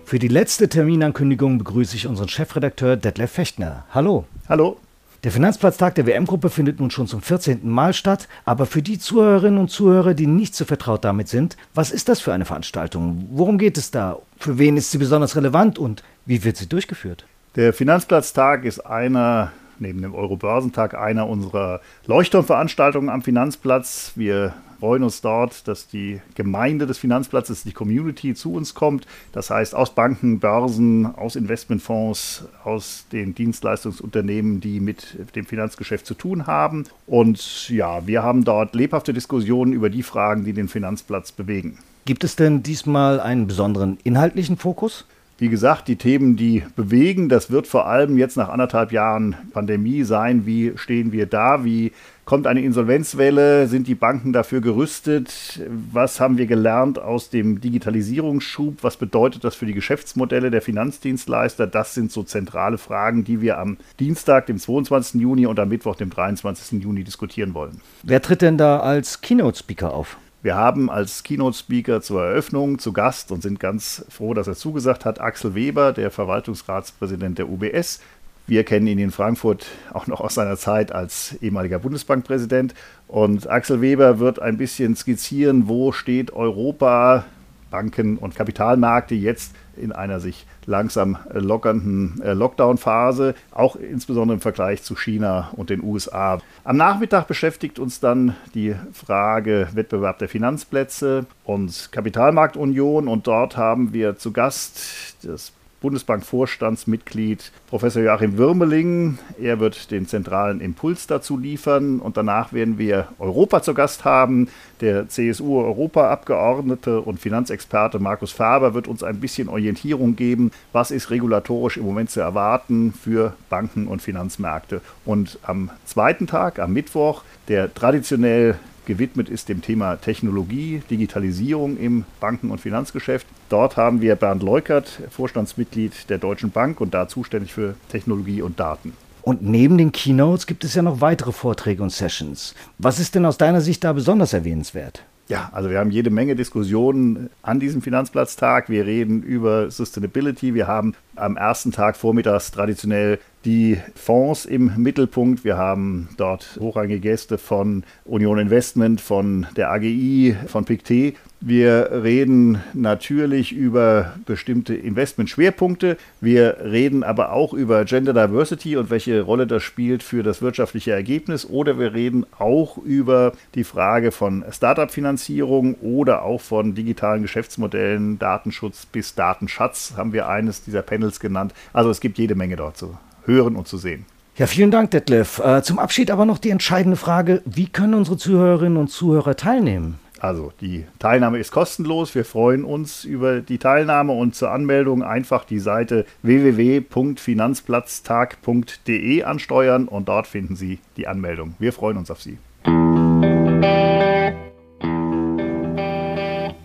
Für 0.05 0.19
die 0.19 0.27
letzte 0.27 0.69
Terminankündigung 0.69 1.57
begrüße 1.57 1.95
ich 1.95 2.05
unseren 2.05 2.29
Chefredakteur 2.29 2.97
Detlef 2.97 3.31
Fechtner. 3.31 3.85
Hallo. 3.95 4.25
Hallo. 4.47 4.77
Der 5.23 5.31
Finanzplatztag 5.31 5.95
der 5.95 6.05
WM-Gruppe 6.05 6.49
findet 6.49 6.79
nun 6.79 6.91
schon 6.91 7.07
zum 7.07 7.21
14. 7.21 7.67
Mal 7.67 7.93
statt, 7.93 8.27
aber 8.45 8.67
für 8.67 8.83
die 8.83 8.99
Zuhörerinnen 8.99 9.59
und 9.59 9.69
Zuhörer, 9.69 10.13
die 10.13 10.27
nicht 10.27 10.55
so 10.55 10.63
vertraut 10.63 11.03
damit 11.03 11.27
sind, 11.27 11.57
was 11.73 11.91
ist 11.91 12.07
das 12.07 12.19
für 12.19 12.33
eine 12.33 12.45
Veranstaltung? 12.45 13.27
Worum 13.31 13.57
geht 13.57 13.77
es 13.77 13.89
da? 13.89 14.19
Für 14.37 14.59
wen 14.59 14.77
ist 14.77 14.91
sie 14.91 14.99
besonders 14.99 15.35
relevant 15.35 15.79
und 15.79 16.03
wie 16.25 16.43
wird 16.43 16.57
sie 16.57 16.67
durchgeführt? 16.67 17.25
Der 17.55 17.73
Finanzplatztag 17.73 18.63
ist 18.63 18.85
einer 18.85 19.51
neben 19.79 20.01
dem 20.01 20.13
Eurobörsentag 20.13 20.93
einer 20.93 21.27
unserer 21.27 21.81
Leuchtturmveranstaltungen 22.05 23.09
am 23.09 23.21
Finanzplatz. 23.21 24.13
Wir 24.15 24.53
freuen 24.79 25.03
uns 25.03 25.21
dort, 25.21 25.67
dass 25.67 25.87
die 25.87 26.21
Gemeinde 26.35 26.85
des 26.85 26.97
Finanzplatzes, 26.97 27.63
die 27.63 27.71
Community 27.71 28.33
zu 28.35 28.53
uns 28.53 28.73
kommt. 28.73 29.07
Das 29.31 29.49
heißt 29.49 29.73
aus 29.73 29.95
Banken, 29.95 30.39
Börsen, 30.39 31.05
aus 31.05 31.35
Investmentfonds, 31.35 32.45
aus 32.63 33.05
den 33.11 33.33
Dienstleistungsunternehmen, 33.33 34.61
die 34.61 34.79
mit 34.79 35.17
dem 35.35 35.45
Finanzgeschäft 35.45 36.05
zu 36.05 36.13
tun 36.13 36.47
haben. 36.47 36.85
Und 37.05 37.69
ja, 37.69 38.05
wir 38.05 38.23
haben 38.23 38.43
dort 38.43 38.75
lebhafte 38.75 39.13
Diskussionen 39.13 39.73
über 39.73 39.89
die 39.89 40.03
Fragen, 40.03 40.45
die 40.45 40.53
den 40.53 40.67
Finanzplatz 40.67 41.31
bewegen. 41.31 41.79
Gibt 42.05 42.23
es 42.23 42.35
denn 42.35 42.63
diesmal 42.63 43.19
einen 43.19 43.47
besonderen 43.47 43.97
inhaltlichen 44.03 44.57
Fokus? 44.57 45.05
Wie 45.39 45.49
gesagt, 45.49 45.87
die 45.87 45.97
Themen, 45.97 46.35
die 46.35 46.63
bewegen, 46.75 47.29
das 47.29 47.51
wird 47.51 47.67
vor 47.67 47.85
allem 47.85 48.17
jetzt 48.17 48.37
nach 48.37 48.49
anderthalb 48.49 48.91
Jahren 48.91 49.35
Pandemie 49.53 50.03
sein. 50.03 50.47
Wie 50.47 50.73
stehen 50.77 51.11
wir 51.11 51.27
da? 51.27 51.63
Wie 51.63 51.91
kommt 52.25 52.47
eine 52.47 52.61
Insolvenzwelle? 52.61 53.67
Sind 53.67 53.87
die 53.87 53.93
Banken 53.93 54.33
dafür 54.33 54.61
gerüstet? 54.61 55.61
Was 55.93 56.19
haben 56.19 56.39
wir 56.39 56.47
gelernt 56.47 56.97
aus 56.97 57.29
dem 57.29 57.61
Digitalisierungsschub? 57.61 58.79
Was 58.81 58.97
bedeutet 58.97 59.43
das 59.43 59.53
für 59.53 59.67
die 59.67 59.75
Geschäftsmodelle 59.75 60.49
der 60.49 60.63
Finanzdienstleister? 60.63 61.67
Das 61.67 61.93
sind 61.93 62.11
so 62.11 62.23
zentrale 62.23 62.79
Fragen, 62.79 63.23
die 63.23 63.39
wir 63.39 63.59
am 63.59 63.77
Dienstag, 63.99 64.47
dem 64.47 64.57
22. 64.57 65.21
Juni 65.21 65.45
und 65.45 65.59
am 65.59 65.69
Mittwoch, 65.69 65.95
dem 65.95 66.09
23. 66.09 66.81
Juni 66.81 67.03
diskutieren 67.03 67.53
wollen. 67.53 67.79
Wer 68.01 68.23
tritt 68.23 68.41
denn 68.41 68.57
da 68.57 68.79
als 68.79 69.21
Keynote-Speaker 69.21 69.93
auf? 69.93 70.17
Wir 70.47 70.55
haben 70.55 70.89
als 70.89 71.23
Keynote-Speaker 71.23 72.01
zur 72.01 72.23
Eröffnung 72.23 72.79
zu 72.79 72.93
Gast 72.93 73.33
und 73.33 73.43
sind 73.43 73.59
ganz 73.59 74.05
froh, 74.07 74.33
dass 74.33 74.47
er 74.47 74.55
zugesagt 74.55 75.03
hat, 75.03 75.19
Axel 75.19 75.55
Weber, 75.55 75.91
der 75.91 76.09
Verwaltungsratspräsident 76.09 77.37
der 77.37 77.49
UBS. 77.49 77.99
Wir 78.45 78.63
kennen 78.63 78.87
ihn 78.87 78.97
in 78.97 79.11
Frankfurt 79.11 79.65
auch 79.91 80.07
noch 80.07 80.21
aus 80.21 80.35
seiner 80.35 80.55
Zeit 80.55 80.93
als 80.93 81.35
ehemaliger 81.41 81.79
Bundesbankpräsident. 81.79 82.75
Und 83.09 83.49
Axel 83.49 83.81
Weber 83.81 84.19
wird 84.19 84.41
ein 84.41 84.55
bisschen 84.55 84.95
skizzieren, 84.95 85.67
wo 85.67 85.91
steht 85.91 86.31
Europa, 86.31 87.25
Banken 87.69 88.15
und 88.17 88.33
Kapitalmärkte 88.33 89.15
jetzt 89.15 89.51
in 89.77 89.91
einer 89.91 90.19
sich 90.19 90.45
langsam 90.65 91.17
lockernden 91.31 92.21
äh, 92.21 92.33
Lockdown-Phase, 92.33 93.35
auch 93.51 93.75
insbesondere 93.75 94.35
im 94.35 94.41
Vergleich 94.41 94.83
zu 94.83 94.95
China 94.95 95.49
und 95.55 95.69
den 95.69 95.83
USA. 95.83 96.39
Am 96.63 96.77
Nachmittag 96.77 97.27
beschäftigt 97.27 97.79
uns 97.79 97.99
dann 97.99 98.35
die 98.53 98.75
Frage 98.93 99.69
Wettbewerb 99.73 100.19
der 100.19 100.29
Finanzplätze 100.29 101.25
und 101.43 101.89
Kapitalmarktunion 101.91 103.07
und 103.07 103.27
dort 103.27 103.57
haben 103.57 103.93
wir 103.93 104.17
zu 104.17 104.31
Gast 104.31 105.15
das 105.23 105.53
Bundesbank-Vorstandsmitglied 105.81 107.51
Professor 107.67 108.01
Joachim 108.01 108.37
Würmeling. 108.37 109.19
Er 109.39 109.59
wird 109.59 109.91
den 109.91 110.07
zentralen 110.07 110.61
Impuls 110.61 111.07
dazu 111.07 111.37
liefern 111.37 111.99
und 111.99 112.17
danach 112.17 112.53
werden 112.53 112.77
wir 112.77 113.09
Europa 113.19 113.61
zu 113.61 113.73
Gast 113.73 114.05
haben. 114.05 114.49
Der 114.81 115.07
CSU-Europaabgeordnete 115.07 117.01
und 117.01 117.19
Finanzexperte 117.19 117.99
Markus 117.99 118.31
Faber 118.31 118.73
wird 118.73 118.87
uns 118.87 119.03
ein 119.03 119.19
bisschen 119.19 119.49
Orientierung 119.49 120.15
geben, 120.15 120.51
was 120.71 120.91
ist 120.91 121.09
regulatorisch 121.11 121.77
im 121.77 121.85
Moment 121.85 122.09
zu 122.09 122.19
erwarten 122.19 122.93
für 122.93 123.33
Banken 123.49 123.87
und 123.87 124.01
Finanzmärkte. 124.01 124.81
Und 125.05 125.39
am 125.43 125.69
zweiten 125.85 126.27
Tag, 126.27 126.59
am 126.59 126.73
Mittwoch, 126.73 127.23
der 127.47 127.73
traditionell 127.73 128.57
gewidmet 128.87 129.29
ist 129.29 129.49
dem 129.49 129.61
Thema 129.61 129.97
Technologie, 129.97 130.81
Digitalisierung 130.89 131.77
im 131.77 132.05
Banken- 132.19 132.49
und 132.49 132.59
Finanzgeschäft. 132.59 133.27
Dort 133.49 133.77
haben 133.77 134.01
wir 134.01 134.15
Bernd 134.15 134.41
Leukert, 134.41 135.03
Vorstandsmitglied 135.11 136.09
der 136.09 136.17
Deutschen 136.17 136.49
Bank 136.49 136.81
und 136.81 136.95
da 136.95 137.07
zuständig 137.07 137.53
für 137.53 137.75
Technologie 137.89 138.41
und 138.41 138.59
Daten. 138.59 138.93
Und 139.21 139.43
neben 139.43 139.77
den 139.77 139.91
Keynotes 139.91 140.47
gibt 140.47 140.63
es 140.63 140.73
ja 140.73 140.81
noch 140.81 141.01
weitere 141.01 141.33
Vorträge 141.33 141.83
und 141.83 141.91
Sessions. 141.91 142.55
Was 142.77 142.97
ist 142.97 143.13
denn 143.13 143.25
aus 143.25 143.37
deiner 143.37 143.61
Sicht 143.61 143.83
da 143.83 143.93
besonders 143.93 144.33
erwähnenswert? 144.33 145.03
Ja, 145.27 145.49
also 145.51 145.69
wir 145.69 145.79
haben 145.79 145.91
jede 145.91 146.09
Menge 146.09 146.37
Diskussionen 146.37 147.29
an 147.41 147.59
diesem 147.59 147.81
Finanzplatztag. 147.81 148.69
Wir 148.69 148.85
reden 148.85 149.21
über 149.21 149.69
Sustainability. 149.69 150.53
Wir 150.53 150.67
haben 150.67 150.95
am 151.17 151.35
ersten 151.35 151.73
Tag 151.73 151.97
vormittags 151.97 152.51
traditionell 152.51 153.19
die 153.47 153.79
Fonds 153.95 154.45
im 154.45 154.73
Mittelpunkt. 154.75 155.45
Wir 155.45 155.57
haben 155.57 156.09
dort 156.17 156.57
hochrangige 156.59 156.99
Gäste 156.99 157.37
von 157.37 157.85
Union 158.03 158.39
Investment, 158.39 158.99
von 158.99 159.47
der 159.55 159.71
AGI, 159.71 160.35
von 160.47 160.65
PICT. 160.65 161.15
Wir 161.39 161.89
reden 162.03 162.61
natürlich 162.73 163.53
über 163.53 164.15
bestimmte 164.25 164.75
Investmentschwerpunkte. 164.75 165.95
Wir 166.19 166.57
reden 166.61 167.03
aber 167.03 167.31
auch 167.31 167.53
über 167.53 167.85
Gender 167.85 168.11
Diversity 168.11 168.75
und 168.75 168.89
welche 168.89 169.21
Rolle 169.21 169.47
das 169.47 169.63
spielt 169.63 170.03
für 170.03 170.23
das 170.23 170.41
wirtschaftliche 170.41 170.91
Ergebnis. 170.91 171.45
Oder 171.49 171.79
wir 171.79 171.93
reden 171.93 172.25
auch 172.37 172.77
über 172.77 173.31
die 173.55 173.63
Frage 173.63 174.11
von 174.11 174.43
Startup-Finanzierung 174.51 175.75
oder 175.75 176.23
auch 176.23 176.41
von 176.41 176.75
digitalen 176.75 177.21
Geschäftsmodellen, 177.21 178.19
Datenschutz 178.19 178.85
bis 178.85 179.15
Datenschatz 179.15 179.93
haben 179.95 180.11
wir 180.11 180.27
eines 180.27 180.63
dieser 180.63 180.81
Panels 180.81 181.21
genannt. 181.21 181.53
Also 181.71 181.89
es 181.89 182.01
gibt 182.01 182.17
jede 182.17 182.35
Menge 182.35 182.57
dort 182.57 182.75
zu 182.75 182.97
hören 183.27 183.55
und 183.55 183.67
zu 183.67 183.77
sehen. 183.77 184.05
Ja, 184.37 184.47
vielen 184.47 184.71
Dank, 184.71 184.91
Detlef. 184.91 185.39
Äh, 185.39 185.63
zum 185.63 185.79
Abschied 185.79 186.11
aber 186.11 186.25
noch 186.25 186.37
die 186.37 186.51
entscheidende 186.51 186.97
Frage, 186.97 187.41
wie 187.45 187.67
können 187.67 187.95
unsere 187.95 188.17
Zuhörerinnen 188.17 188.77
und 188.77 188.89
Zuhörer 188.89 189.35
teilnehmen? 189.35 189.99
Also 190.19 190.51
die 190.61 190.85
Teilnahme 190.99 191.39
ist 191.39 191.51
kostenlos. 191.51 192.15
Wir 192.15 192.23
freuen 192.25 192.63
uns 192.63 193.03
über 193.03 193.41
die 193.41 193.59
Teilnahme 193.59 194.13
und 194.13 194.35
zur 194.35 194.51
Anmeldung 194.51 195.03
einfach 195.03 195.43
die 195.45 195.59
Seite 195.59 196.05
www.finanzplatztag.de 196.23 199.23
ansteuern 199.23 199.87
und 199.87 200.07
dort 200.07 200.27
finden 200.27 200.55
Sie 200.55 200.79
die 200.97 201.07
Anmeldung. 201.07 201.55
Wir 201.59 201.73
freuen 201.73 201.97
uns 201.97 202.11
auf 202.11 202.21
Sie. 202.21 202.37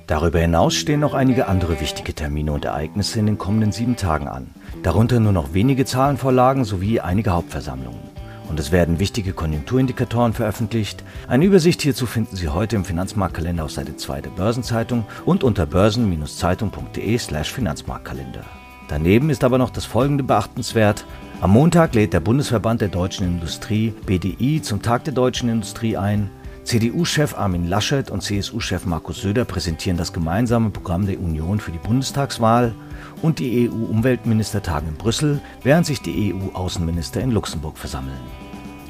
Darüber 0.07 0.41
hinaus 0.41 0.75
stehen 0.75 1.01
noch 1.01 1.15
einige 1.15 1.49
andere 1.49 1.81
wichtige 1.81 2.13
Termine 2.13 2.53
und 2.53 2.67
Ereignisse 2.67 3.19
in 3.19 3.27
den 3.27 3.39
kommenden 3.39 3.73
sieben 3.73 3.97
Tagen 3.97 4.29
an. 4.29 4.51
Darunter 4.83 5.21
nur 5.21 5.33
noch 5.33 5.55
wenige 5.55 5.85
Zahlenvorlagen 5.85 6.65
sowie 6.65 7.01
einige 7.01 7.31
Hauptversammlungen 7.31 8.13
und 8.53 8.61
es 8.61 8.71
werden 8.71 8.99
wichtige 8.99 9.33
Konjunkturindikatoren 9.33 10.35
veröffentlicht. 10.35 11.05
Eine 11.27 11.47
Übersicht 11.47 11.81
hierzu 11.81 12.05
finden 12.05 12.37
Sie 12.37 12.49
heute 12.49 12.77
im 12.77 12.85
Finanzmarktkalender 12.85 13.65
auf 13.65 13.71
Seite 13.71 13.97
2 13.97 14.21
der 14.21 14.31
Börsenzeitung 14.31 15.07
und 15.25 15.43
unter 15.43 15.65
börsen-zeitung.de/slash 15.65 17.51
Finanzmarktkalender. 17.51 18.45
Daneben 18.89 19.31
ist 19.31 19.43
aber 19.43 19.57
noch 19.57 19.71
das 19.71 19.87
folgende 19.87 20.25
beachtenswert. 20.25 21.07
Am 21.41 21.53
Montag 21.53 21.95
lädt 21.95 22.13
der 22.13 22.21
Bundesverband 22.21 22.83
der 22.83 22.89
deutschen 22.89 23.27
Industrie 23.27 23.95
BDI 24.05 24.61
zum 24.61 24.83
Tag 24.83 25.05
der 25.05 25.15
deutschen 25.15 25.49
Industrie 25.49 25.97
ein. 25.97 26.29
CDU-Chef 26.65 27.37
Armin 27.39 27.69
Laschet 27.69 28.11
und 28.11 28.23
CSU-Chef 28.23 28.85
Markus 28.85 29.23
Söder 29.23 29.45
präsentieren 29.45 29.97
das 29.97 30.13
gemeinsame 30.13 30.71
Programm 30.71 31.07
der 31.07 31.19
Union 31.19 31.59
für 31.59 31.73
die 31.73 31.79
Bundestagswahl 31.79 32.75
und 33.23 33.39
die 33.39 33.71
EU-Umweltminister 33.71 34.63
tagen 34.63 34.89
in 34.89 34.95
Brüssel, 34.97 35.41
während 35.63 35.87
sich 35.87 36.03
die 36.03 36.35
EU-Außenminister 36.35 37.21
in 37.21 37.31
Luxemburg 37.31 37.79
versammeln. 37.79 38.21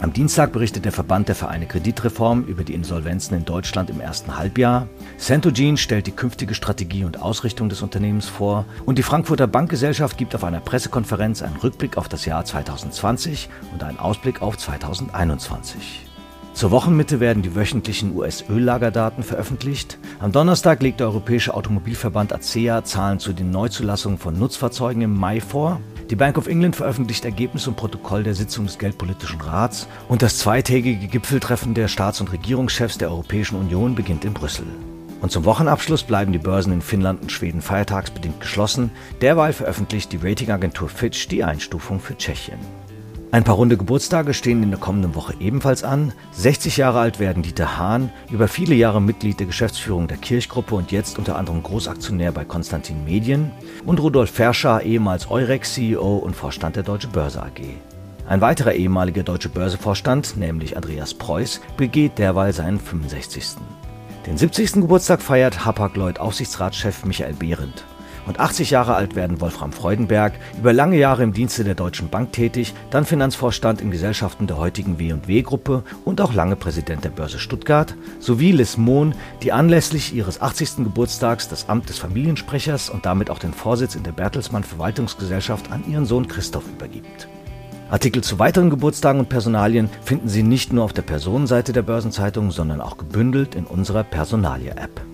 Am 0.02 0.12
Dienstag 0.12 0.52
berichtet 0.52 0.84
der 0.84 0.90
Verband 0.90 1.28
der 1.28 1.36
Vereine 1.36 1.66
Kreditreform 1.66 2.42
über 2.46 2.64
die 2.64 2.74
Insolvenzen 2.74 3.36
in 3.36 3.44
Deutschland 3.44 3.88
im 3.88 4.00
ersten 4.00 4.36
Halbjahr. 4.36 4.88
Centogene 5.16 5.76
stellt 5.76 6.08
die 6.08 6.10
künftige 6.10 6.54
Strategie 6.54 7.04
und 7.04 7.22
Ausrichtung 7.22 7.68
des 7.68 7.82
Unternehmens 7.82 8.26
vor. 8.26 8.64
Und 8.84 8.98
die 8.98 9.04
Frankfurter 9.04 9.46
Bankgesellschaft 9.46 10.18
gibt 10.18 10.34
auf 10.34 10.42
einer 10.42 10.58
Pressekonferenz 10.58 11.40
einen 11.40 11.54
Rückblick 11.54 11.96
auf 11.98 12.08
das 12.08 12.24
Jahr 12.24 12.44
2020 12.44 13.48
und 13.72 13.84
einen 13.84 14.00
Ausblick 14.00 14.42
auf 14.42 14.58
2021. 14.58 16.11
Zur 16.54 16.70
Wochenmitte 16.70 17.18
werden 17.18 17.42
die 17.42 17.54
wöchentlichen 17.54 18.14
US-Öllagerdaten 18.14 19.24
veröffentlicht. 19.24 19.98
Am 20.20 20.32
Donnerstag 20.32 20.82
legt 20.82 21.00
der 21.00 21.06
Europäische 21.08 21.54
Automobilverband 21.54 22.32
ACEA 22.32 22.84
Zahlen 22.84 23.18
zu 23.18 23.32
den 23.32 23.50
Neuzulassungen 23.50 24.18
von 24.18 24.38
Nutzfahrzeugen 24.38 25.02
im 25.02 25.16
Mai 25.16 25.40
vor. 25.40 25.80
Die 26.10 26.16
Bank 26.16 26.36
of 26.36 26.46
England 26.46 26.76
veröffentlicht 26.76 27.24
Ergebnis 27.24 27.66
und 27.66 27.76
Protokoll 27.76 28.22
der 28.22 28.34
Sitzung 28.34 28.66
des 28.66 28.78
Geldpolitischen 28.78 29.40
Rats 29.40 29.88
und 30.08 30.20
das 30.20 30.38
zweitägige 30.38 31.06
Gipfeltreffen 31.06 31.72
der 31.72 31.88
Staats- 31.88 32.20
und 32.20 32.30
Regierungschefs 32.32 32.98
der 32.98 33.10
Europäischen 33.10 33.56
Union 33.56 33.94
beginnt 33.94 34.26
in 34.26 34.34
Brüssel. 34.34 34.66
Und 35.22 35.32
zum 35.32 35.46
Wochenabschluss 35.46 36.02
bleiben 36.02 36.32
die 36.32 36.38
Börsen 36.38 36.72
in 36.72 36.82
Finnland 36.82 37.22
und 37.22 37.32
Schweden 37.32 37.62
feiertagsbedingt 37.62 38.40
geschlossen. 38.40 38.90
Derweil 39.22 39.52
veröffentlicht 39.54 40.12
die 40.12 40.18
Ratingagentur 40.18 40.88
Fitch 40.88 41.28
die 41.28 41.44
Einstufung 41.44 41.98
für 41.98 42.18
Tschechien. 42.18 42.58
Ein 43.32 43.44
paar 43.44 43.54
runde 43.54 43.78
Geburtstage 43.78 44.34
stehen 44.34 44.62
in 44.62 44.68
der 44.68 44.78
kommenden 44.78 45.14
Woche 45.14 45.32
ebenfalls 45.40 45.84
an. 45.84 46.12
60 46.32 46.76
Jahre 46.76 47.00
alt 47.00 47.18
werden 47.18 47.42
Dieter 47.42 47.78
Hahn, 47.78 48.10
über 48.30 48.46
viele 48.46 48.74
Jahre 48.74 49.00
Mitglied 49.00 49.40
der 49.40 49.46
Geschäftsführung 49.46 50.06
der 50.06 50.18
Kirchgruppe 50.18 50.74
und 50.74 50.92
jetzt 50.92 51.18
unter 51.18 51.36
anderem 51.36 51.62
Großaktionär 51.62 52.30
bei 52.30 52.44
Konstantin 52.44 53.06
Medien. 53.06 53.50
Und 53.86 54.00
Rudolf 54.00 54.32
Verschar, 54.32 54.82
ehemals 54.82 55.30
Eurex-CEO 55.30 56.18
und 56.18 56.36
Vorstand 56.36 56.76
der 56.76 56.82
Deutsche 56.82 57.08
Börse 57.08 57.42
AG. 57.42 57.62
Ein 58.28 58.42
weiterer 58.42 58.74
ehemaliger 58.74 59.22
Deutsche 59.22 59.48
Börse-Vorstand, 59.48 60.36
nämlich 60.36 60.76
Andreas 60.76 61.14
Preuß, 61.14 61.62
begeht 61.78 62.18
derweil 62.18 62.52
seinen 62.52 62.78
65. 62.78 63.56
Den 64.26 64.36
70. 64.36 64.72
Geburtstag 64.74 65.22
feiert 65.22 65.64
Hapag-Lloyd-Aufsichtsratschef 65.64 67.06
Michael 67.06 67.32
Behrendt 67.32 67.86
und 68.26 68.40
80 68.40 68.70
Jahre 68.70 68.94
alt 68.94 69.16
werden 69.16 69.40
Wolfram 69.40 69.72
Freudenberg, 69.72 70.34
über 70.58 70.72
lange 70.72 70.98
Jahre 70.98 71.22
im 71.22 71.32
Dienste 71.32 71.64
der 71.64 71.74
Deutschen 71.74 72.08
Bank 72.08 72.32
tätig, 72.32 72.74
dann 72.90 73.04
Finanzvorstand 73.04 73.80
in 73.80 73.90
Gesellschaften 73.90 74.46
der 74.46 74.58
heutigen 74.58 74.98
W&W-Gruppe 74.98 75.82
und 76.04 76.20
auch 76.20 76.34
lange 76.34 76.56
Präsident 76.56 77.04
der 77.04 77.10
Börse 77.10 77.38
Stuttgart, 77.38 77.94
sowie 78.18 78.52
Liz 78.52 78.76
Mohn, 78.76 79.14
die 79.42 79.52
anlässlich 79.52 80.14
ihres 80.14 80.40
80. 80.40 80.76
Geburtstags 80.78 81.48
das 81.48 81.68
Amt 81.68 81.88
des 81.88 81.98
Familiensprechers 81.98 82.90
und 82.90 83.06
damit 83.06 83.30
auch 83.30 83.38
den 83.38 83.52
Vorsitz 83.52 83.94
in 83.94 84.02
der 84.02 84.12
Bertelsmann 84.12 84.64
Verwaltungsgesellschaft 84.64 85.70
an 85.70 85.84
ihren 85.88 86.06
Sohn 86.06 86.28
Christoph 86.28 86.68
übergibt. 86.68 87.28
Artikel 87.92 88.22
zu 88.22 88.38
weiteren 88.38 88.70
Geburtstagen 88.70 89.20
und 89.20 89.28
Personalien 89.28 89.90
finden 90.02 90.28
Sie 90.28 90.42
nicht 90.42 90.72
nur 90.72 90.84
auf 90.84 90.94
der 90.94 91.02
Personenseite 91.02 91.74
der 91.74 91.82
Börsenzeitung, 91.82 92.50
sondern 92.50 92.80
auch 92.80 92.96
gebündelt 92.96 93.54
in 93.54 93.66
unserer 93.66 94.02
Personalie-App. 94.02 95.11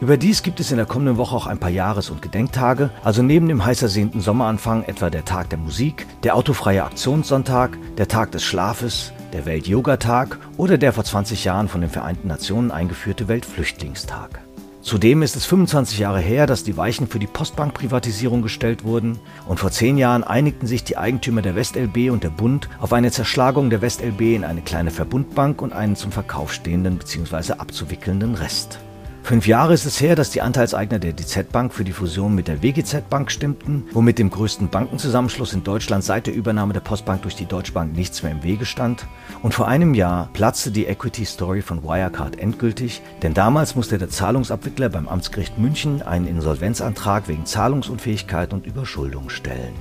Überdies 0.00 0.42
gibt 0.42 0.60
es 0.60 0.70
in 0.70 0.78
der 0.78 0.86
kommenden 0.86 1.18
Woche 1.18 1.36
auch 1.36 1.46
ein 1.46 1.58
paar 1.58 1.68
Jahres- 1.68 2.08
und 2.08 2.22
Gedenktage, 2.22 2.88
also 3.04 3.22
neben 3.22 3.48
dem 3.48 3.62
heiß 3.62 3.82
ersehnten 3.82 4.22
Sommeranfang 4.22 4.84
etwa 4.84 5.10
der 5.10 5.26
Tag 5.26 5.50
der 5.50 5.58
Musik, 5.58 6.06
der 6.22 6.36
autofreie 6.36 6.84
Aktionssonntag, 6.84 7.76
der 7.98 8.08
Tag 8.08 8.32
des 8.32 8.42
Schlafes, 8.42 9.12
der 9.34 9.44
Welt-Yoga-Tag 9.44 10.38
oder 10.56 10.78
der 10.78 10.94
vor 10.94 11.04
20 11.04 11.44
Jahren 11.44 11.68
von 11.68 11.82
den 11.82 11.90
Vereinten 11.90 12.28
Nationen 12.28 12.70
eingeführte 12.70 13.28
Weltflüchtlingstag. 13.28 14.40
Zudem 14.80 15.20
ist 15.20 15.36
es 15.36 15.44
25 15.44 15.98
Jahre 15.98 16.20
her, 16.20 16.46
dass 16.46 16.64
die 16.64 16.78
Weichen 16.78 17.06
für 17.06 17.18
die 17.18 17.26
Postbank-Privatisierung 17.26 18.40
gestellt 18.40 18.84
wurden 18.84 19.18
und 19.46 19.60
vor 19.60 19.70
zehn 19.70 19.98
Jahren 19.98 20.24
einigten 20.24 20.66
sich 20.66 20.82
die 20.82 20.96
Eigentümer 20.96 21.42
der 21.42 21.54
WestLB 21.54 22.10
und 22.10 22.24
der 22.24 22.30
Bund 22.30 22.70
auf 22.80 22.94
eine 22.94 23.10
Zerschlagung 23.10 23.68
der 23.68 23.82
WestLB 23.82 24.22
in 24.34 24.44
eine 24.44 24.62
kleine 24.62 24.92
Verbundbank 24.92 25.60
und 25.60 25.74
einen 25.74 25.94
zum 25.94 26.10
Verkauf 26.10 26.54
stehenden 26.54 26.96
bzw. 26.96 27.52
abzuwickelnden 27.58 28.34
Rest. 28.34 28.78
Fünf 29.22 29.46
Jahre 29.46 29.74
ist 29.74 29.84
es 29.84 30.00
her, 30.00 30.16
dass 30.16 30.30
die 30.30 30.40
Anteilseigner 30.40 30.98
der 30.98 31.12
DZ 31.12 31.52
Bank 31.52 31.72
für 31.72 31.84
die 31.84 31.92
Fusion 31.92 32.34
mit 32.34 32.48
der 32.48 32.62
WGZ 32.62 33.08
Bank 33.08 33.30
stimmten, 33.30 33.84
womit 33.92 34.18
dem 34.18 34.30
größten 34.30 34.70
Bankenzusammenschluss 34.70 35.52
in 35.52 35.62
Deutschland 35.62 36.02
seit 36.02 36.26
der 36.26 36.34
Übernahme 36.34 36.72
der 36.72 36.80
Postbank 36.80 37.22
durch 37.22 37.36
die 37.36 37.46
Deutsche 37.46 37.72
Bank 37.72 37.94
nichts 37.94 38.22
mehr 38.22 38.32
im 38.32 38.42
Wege 38.42 38.66
stand. 38.66 39.06
Und 39.42 39.54
vor 39.54 39.68
einem 39.68 39.94
Jahr 39.94 40.30
platzte 40.32 40.72
die 40.72 40.86
Equity 40.86 41.24
Story 41.24 41.62
von 41.62 41.84
Wirecard 41.84 42.40
endgültig, 42.40 43.02
denn 43.22 43.34
damals 43.34 43.76
musste 43.76 43.98
der 43.98 44.08
Zahlungsabwickler 44.08 44.88
beim 44.88 45.06
Amtsgericht 45.06 45.58
München 45.58 46.02
einen 46.02 46.26
Insolvenzantrag 46.26 47.28
wegen 47.28 47.46
Zahlungsunfähigkeit 47.46 48.52
und 48.52 48.66
Überschuldung 48.66 49.28
stellen. 49.28 49.74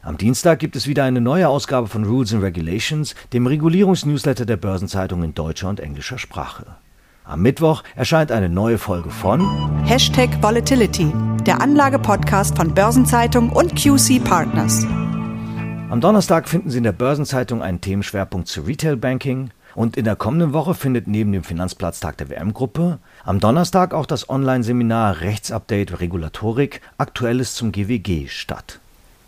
Am 0.00 0.16
Dienstag 0.16 0.58
gibt 0.58 0.74
es 0.74 0.86
wieder 0.86 1.04
eine 1.04 1.20
neue 1.20 1.50
Ausgabe 1.50 1.86
von 1.86 2.04
Rules 2.04 2.32
and 2.32 2.42
Regulations, 2.42 3.14
dem 3.34 3.46
Regulierungsnewsletter 3.46 4.46
der 4.46 4.56
Börsenzeitung 4.56 5.22
in 5.22 5.34
deutscher 5.34 5.68
und 5.68 5.80
englischer 5.80 6.16
Sprache. 6.16 6.64
Am 7.24 7.42
Mittwoch 7.42 7.84
erscheint 7.94 8.32
eine 8.32 8.48
neue 8.48 8.78
Folge 8.78 9.10
von 9.10 9.84
Hashtag 9.84 10.42
Volatility, 10.42 11.12
der 11.44 11.60
Anlagepodcast 11.60 12.56
von 12.56 12.72
Börsenzeitung 12.72 13.50
und 13.50 13.76
QC 13.76 14.24
Partners. 14.24 14.86
Am 15.90 16.00
Donnerstag 16.00 16.48
finden 16.48 16.70
Sie 16.70 16.78
in 16.78 16.84
der 16.84 16.92
Börsenzeitung 16.92 17.62
einen 17.62 17.82
Themenschwerpunkt 17.82 18.48
zu 18.48 18.62
Retail 18.62 18.96
Banking 18.96 19.50
und 19.78 19.96
in 19.96 20.04
der 20.04 20.16
kommenden 20.16 20.52
Woche 20.52 20.74
findet 20.74 21.06
neben 21.06 21.30
dem 21.30 21.44
Finanzplatztag 21.44 22.16
der 22.16 22.30
WM-Gruppe 22.30 22.98
am 23.24 23.38
Donnerstag 23.38 23.94
auch 23.94 24.06
das 24.06 24.28
Online-Seminar 24.28 25.20
Rechtsupdate 25.20 26.00
Regulatorik 26.00 26.80
Aktuelles 26.98 27.54
zum 27.54 27.70
GWG 27.70 28.26
statt. 28.26 28.80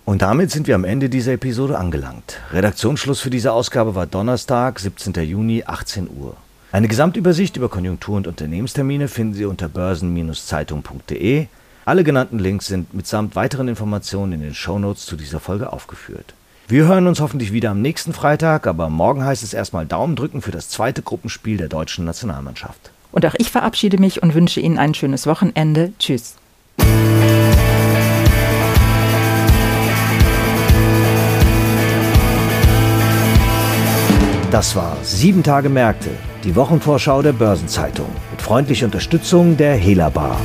Und 0.04 0.22
damit 0.22 0.50
sind 0.50 0.66
wir 0.66 0.74
am 0.74 0.82
Ende 0.82 1.08
dieser 1.08 1.34
Episode 1.34 1.78
angelangt. 1.78 2.40
Redaktionsschluss 2.52 3.20
für 3.20 3.30
diese 3.30 3.52
Ausgabe 3.52 3.94
war 3.94 4.08
Donnerstag, 4.08 4.80
17. 4.80 5.14
Juni, 5.22 5.62
18 5.64 6.08
Uhr. 6.10 6.36
Eine 6.72 6.88
Gesamtübersicht 6.88 7.56
über 7.56 7.68
Konjunktur- 7.68 8.16
und 8.16 8.26
Unternehmenstermine 8.26 9.06
finden 9.06 9.34
Sie 9.34 9.44
unter 9.44 9.68
börsen-zeitung.de. 9.68 11.46
Alle 11.84 12.02
genannten 12.02 12.40
Links 12.40 12.66
sind 12.66 12.92
mitsamt 12.92 13.36
weiteren 13.36 13.68
Informationen 13.68 14.32
in 14.32 14.40
den 14.40 14.54
Shownotes 14.54 15.06
zu 15.06 15.14
dieser 15.14 15.38
Folge 15.38 15.72
aufgeführt. 15.72 16.34
Wir 16.70 16.86
hören 16.86 17.08
uns 17.08 17.20
hoffentlich 17.20 17.52
wieder 17.52 17.72
am 17.72 17.82
nächsten 17.82 18.12
Freitag, 18.12 18.68
aber 18.68 18.88
morgen 18.90 19.24
heißt 19.24 19.42
es 19.42 19.54
erstmal 19.54 19.86
Daumen 19.86 20.14
drücken 20.14 20.40
für 20.40 20.52
das 20.52 20.68
zweite 20.68 21.02
Gruppenspiel 21.02 21.56
der 21.56 21.66
deutschen 21.66 22.04
Nationalmannschaft. 22.04 22.92
Und 23.10 23.26
auch 23.26 23.34
ich 23.38 23.50
verabschiede 23.50 23.98
mich 23.98 24.22
und 24.22 24.34
wünsche 24.34 24.60
Ihnen 24.60 24.78
ein 24.78 24.94
schönes 24.94 25.26
Wochenende. 25.26 25.92
Tschüss. 25.98 26.36
Das 34.52 34.76
war 34.76 34.96
Sieben 35.02 35.42
Tage 35.42 35.70
Märkte, 35.70 36.10
die 36.44 36.54
Wochenvorschau 36.54 37.20
der 37.22 37.32
Börsenzeitung 37.32 38.10
mit 38.30 38.40
freundlicher 38.40 38.86
Unterstützung 38.86 39.56
der 39.56 39.74
Hela 39.74 40.08
Bar. 40.08 40.36